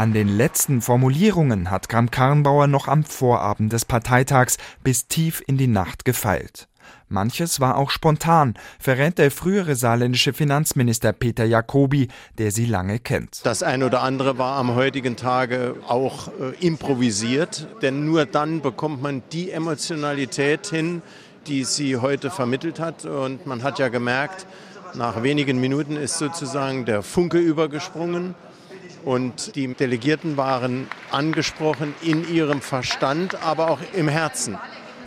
An 0.01 0.13
den 0.13 0.35
letzten 0.35 0.81
Formulierungen 0.81 1.69
hat 1.69 1.87
Kramp-Karrenbauer 1.87 2.65
noch 2.65 2.87
am 2.87 3.03
Vorabend 3.03 3.71
des 3.71 3.85
Parteitags 3.85 4.57
bis 4.83 5.05
tief 5.05 5.43
in 5.45 5.59
die 5.59 5.67
Nacht 5.67 6.05
gefeilt. 6.05 6.67
Manches 7.07 7.59
war 7.59 7.77
auch 7.77 7.91
spontan, 7.91 8.55
verrät 8.79 9.19
der 9.19 9.29
frühere 9.29 9.75
saarländische 9.75 10.33
Finanzminister 10.33 11.13
Peter 11.13 11.45
Jacobi, 11.45 12.07
der 12.39 12.49
sie 12.49 12.65
lange 12.65 12.97
kennt. 12.97 13.41
Das 13.43 13.61
eine 13.61 13.85
oder 13.85 14.01
andere 14.01 14.39
war 14.39 14.57
am 14.57 14.73
heutigen 14.73 15.17
Tage 15.17 15.75
auch 15.87 16.29
äh, 16.29 16.65
improvisiert, 16.65 17.67
denn 17.83 18.03
nur 18.03 18.25
dann 18.25 18.61
bekommt 18.61 19.03
man 19.03 19.21
die 19.31 19.51
Emotionalität 19.51 20.65
hin, 20.65 21.03
die 21.45 21.63
sie 21.63 21.97
heute 21.97 22.31
vermittelt 22.31 22.79
hat. 22.79 23.05
Und 23.05 23.45
man 23.45 23.61
hat 23.61 23.77
ja 23.77 23.89
gemerkt, 23.89 24.47
nach 24.95 25.21
wenigen 25.21 25.61
Minuten 25.61 25.95
ist 25.95 26.17
sozusagen 26.17 26.85
der 26.85 27.03
Funke 27.03 27.37
übergesprungen. 27.37 28.33
Und 29.03 29.55
die 29.55 29.73
Delegierten 29.73 30.37
waren 30.37 30.87
angesprochen 31.11 31.93
in 32.01 32.27
ihrem 32.31 32.61
Verstand, 32.61 33.35
aber 33.43 33.69
auch 33.69 33.79
im 33.93 34.07
Herzen. 34.07 34.57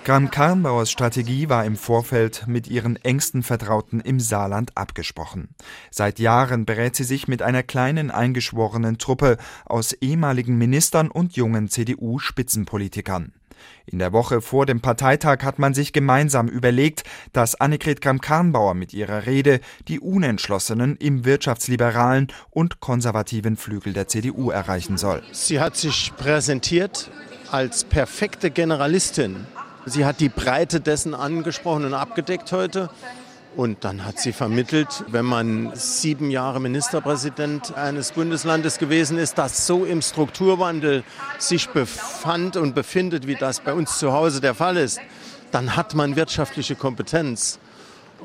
Kram 0.04 0.30
Karnbauers 0.30 0.90
Strategie 0.90 1.48
war 1.48 1.64
im 1.64 1.76
Vorfeld 1.76 2.46
mit 2.46 2.68
ihren 2.68 2.96
engsten 2.96 3.42
Vertrauten 3.42 4.00
im 4.00 4.20
Saarland 4.20 4.76
abgesprochen. 4.76 5.48
Seit 5.90 6.18
Jahren 6.18 6.66
berät 6.66 6.94
sie 6.94 7.04
sich 7.04 7.26
mit 7.26 7.40
einer 7.40 7.62
kleinen 7.62 8.10
eingeschworenen 8.10 8.98
Truppe 8.98 9.38
aus 9.64 9.94
ehemaligen 9.94 10.58
Ministern 10.58 11.10
und 11.10 11.36
jungen 11.36 11.70
CDU-Spitzenpolitikern. 11.70 13.32
In 13.86 13.98
der 13.98 14.12
Woche 14.12 14.40
vor 14.40 14.66
dem 14.66 14.80
Parteitag 14.80 15.42
hat 15.42 15.58
man 15.58 15.74
sich 15.74 15.92
gemeinsam 15.92 16.48
überlegt, 16.48 17.04
dass 17.32 17.54
Annegret 17.60 18.00
Kramp-Karrenbauer 18.00 18.74
mit 18.74 18.94
ihrer 18.94 19.26
Rede 19.26 19.60
die 19.88 20.00
Unentschlossenen 20.00 20.96
im 20.96 21.24
wirtschaftsliberalen 21.24 22.28
und 22.50 22.80
konservativen 22.80 23.56
Flügel 23.56 23.92
der 23.92 24.08
CDU 24.08 24.50
erreichen 24.50 24.96
soll. 24.96 25.22
Sie 25.32 25.60
hat 25.60 25.76
sich 25.76 26.12
präsentiert 26.16 27.10
als 27.50 27.84
perfekte 27.84 28.50
Generalistin. 28.50 29.46
Sie 29.86 30.04
hat 30.04 30.20
die 30.20 30.30
Breite 30.30 30.80
dessen 30.80 31.14
angesprochen 31.14 31.84
und 31.84 31.94
abgedeckt 31.94 32.52
heute. 32.52 32.88
Und 33.56 33.84
dann 33.84 34.04
hat 34.04 34.18
sie 34.18 34.32
vermittelt, 34.32 35.04
wenn 35.06 35.24
man 35.24 35.70
sieben 35.74 36.30
Jahre 36.30 36.58
Ministerpräsident 36.58 37.76
eines 37.76 38.10
Bundeslandes 38.10 38.78
gewesen 38.78 39.16
ist, 39.16 39.38
das 39.38 39.66
so 39.66 39.84
im 39.84 40.02
Strukturwandel 40.02 41.04
sich 41.38 41.68
befand 41.68 42.56
und 42.56 42.74
befindet, 42.74 43.28
wie 43.28 43.36
das 43.36 43.60
bei 43.60 43.72
uns 43.72 43.98
zu 43.98 44.12
Hause 44.12 44.40
der 44.40 44.54
Fall 44.54 44.76
ist, 44.76 45.00
dann 45.52 45.76
hat 45.76 45.94
man 45.94 46.16
wirtschaftliche 46.16 46.74
Kompetenz. 46.74 47.60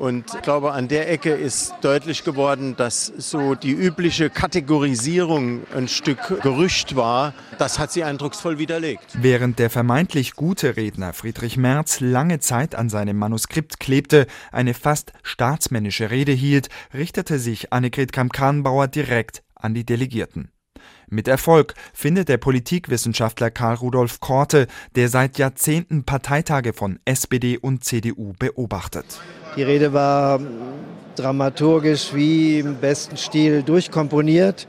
Und 0.00 0.24
ich 0.34 0.40
glaube, 0.40 0.72
an 0.72 0.88
der 0.88 1.12
Ecke 1.12 1.34
ist 1.34 1.74
deutlich 1.82 2.24
geworden, 2.24 2.74
dass 2.74 3.12
so 3.18 3.54
die 3.54 3.72
übliche 3.72 4.30
Kategorisierung 4.30 5.60
ein 5.76 5.88
Stück 5.88 6.40
Gerücht 6.42 6.96
war. 6.96 7.34
Das 7.58 7.78
hat 7.78 7.92
sie 7.92 8.02
eindrucksvoll 8.02 8.58
widerlegt. 8.58 9.18
Während 9.20 9.58
der 9.58 9.68
vermeintlich 9.68 10.36
gute 10.36 10.78
Redner 10.78 11.12
Friedrich 11.12 11.58
Merz 11.58 12.00
lange 12.00 12.40
Zeit 12.40 12.74
an 12.74 12.88
seinem 12.88 13.18
Manuskript 13.18 13.78
klebte, 13.78 14.26
eine 14.52 14.72
fast 14.72 15.12
staatsmännische 15.22 16.10
Rede 16.10 16.32
hielt, 16.32 16.70
richtete 16.94 17.38
sich 17.38 17.70
Annegret 17.70 18.10
Kramp-Karrenbauer 18.10 18.88
direkt 18.88 19.42
an 19.54 19.74
die 19.74 19.84
Delegierten. 19.84 20.50
Mit 21.12 21.26
Erfolg 21.26 21.74
findet 21.92 22.28
der 22.28 22.36
Politikwissenschaftler 22.36 23.50
Karl 23.50 23.74
Rudolf 23.74 24.20
Korte, 24.20 24.68
der 24.94 25.08
seit 25.08 25.38
Jahrzehnten 25.38 26.04
Parteitage 26.04 26.72
von 26.72 27.00
SPD 27.04 27.58
und 27.58 27.82
CDU 27.82 28.32
beobachtet. 28.38 29.20
Die 29.56 29.64
Rede 29.64 29.92
war 29.92 30.38
dramaturgisch 31.16 32.14
wie 32.14 32.60
im 32.60 32.76
besten 32.76 33.16
Stil 33.16 33.64
durchkomponiert. 33.64 34.68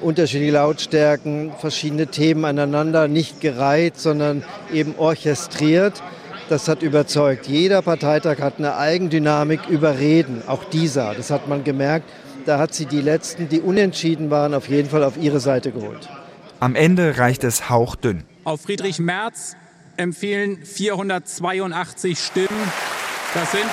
Unterschiedliche 0.00 0.52
Lautstärken, 0.52 1.52
verschiedene 1.60 2.08
Themen 2.08 2.44
aneinander, 2.44 3.06
nicht 3.06 3.40
gereiht, 3.40 3.98
sondern 3.98 4.42
eben 4.72 4.96
orchestriert. 4.96 6.02
Das 6.48 6.66
hat 6.66 6.82
überzeugt. 6.82 7.46
Jeder 7.46 7.82
Parteitag 7.82 8.40
hat 8.40 8.58
eine 8.58 8.76
Eigendynamik 8.76 9.68
über 9.68 10.00
Reden, 10.00 10.42
auch 10.48 10.64
dieser. 10.64 11.14
Das 11.14 11.30
hat 11.30 11.46
man 11.46 11.62
gemerkt 11.62 12.10
da 12.48 12.58
hat 12.58 12.72
sie 12.72 12.86
die 12.86 13.02
letzten, 13.02 13.48
die 13.50 13.60
unentschieden 13.60 14.30
waren, 14.30 14.54
auf 14.54 14.68
jeden 14.68 14.88
Fall 14.88 15.04
auf 15.04 15.18
ihre 15.18 15.38
Seite 15.38 15.70
geholt. 15.70 16.08
Am 16.60 16.74
Ende 16.74 17.18
reicht 17.18 17.44
es 17.44 17.68
hauchdünn. 17.68 18.24
Auf 18.44 18.62
Friedrich 18.62 18.98
Merz 18.98 19.54
empfehlen 19.98 20.64
482 20.64 22.18
Stimmen. 22.18 22.72
Das 23.34 23.52
sind 23.52 23.64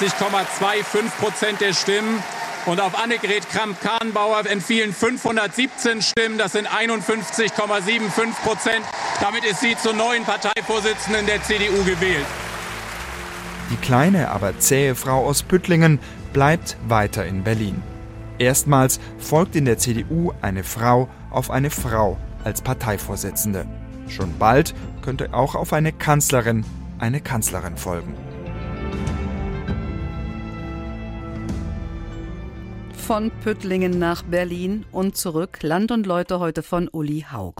48,25 0.00 1.10
Prozent 1.20 1.60
der 1.60 1.74
Stimmen. 1.74 2.22
Und 2.66 2.80
auf 2.80 2.98
Annegret 3.02 3.48
Kramp-Karrenbauer 3.50 4.46
empfiehlen 4.46 4.92
517 4.92 6.02
Stimmen. 6.02 6.38
Das 6.38 6.52
sind 6.52 6.68
51,75 6.68 8.32
Prozent. 8.42 8.84
Damit 9.20 9.44
ist 9.44 9.60
sie 9.60 9.76
zur 9.76 9.92
neuen 9.92 10.24
Parteivorsitzenden 10.24 11.26
der 11.26 11.42
CDU 11.42 11.84
gewählt. 11.84 12.26
Die 13.70 13.76
kleine, 13.76 14.30
aber 14.30 14.58
zähe 14.58 14.94
Frau 14.94 15.26
aus 15.26 15.42
Püttlingen 15.42 16.00
bleibt 16.32 16.76
weiter 16.86 17.24
in 17.26 17.44
Berlin. 17.44 17.82
Erstmals 18.40 18.98
folgt 19.18 19.54
in 19.54 19.66
der 19.66 19.76
CDU 19.76 20.32
eine 20.40 20.64
Frau 20.64 21.08
auf 21.30 21.50
eine 21.50 21.68
Frau 21.68 22.16
als 22.42 22.62
Parteivorsitzende. 22.62 23.66
Schon 24.08 24.36
bald 24.38 24.74
könnte 25.02 25.34
auch 25.34 25.54
auf 25.54 25.74
eine 25.74 25.92
Kanzlerin 25.92 26.64
eine 26.98 27.20
Kanzlerin 27.20 27.76
folgen. 27.76 28.14
Von 32.94 33.30
Püttlingen 33.42 33.98
nach 33.98 34.22
Berlin 34.22 34.86
und 34.90 35.16
zurück. 35.16 35.58
Land 35.62 35.90
und 35.90 36.06
Leute 36.06 36.40
heute 36.40 36.62
von 36.62 36.88
Uli 36.88 37.26
Haug. 37.30 37.56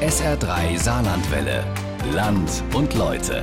SR3 0.00 0.78
Saarlandwelle. 0.78 1.62
Land 2.14 2.62
und 2.74 2.94
Leute. 2.94 3.42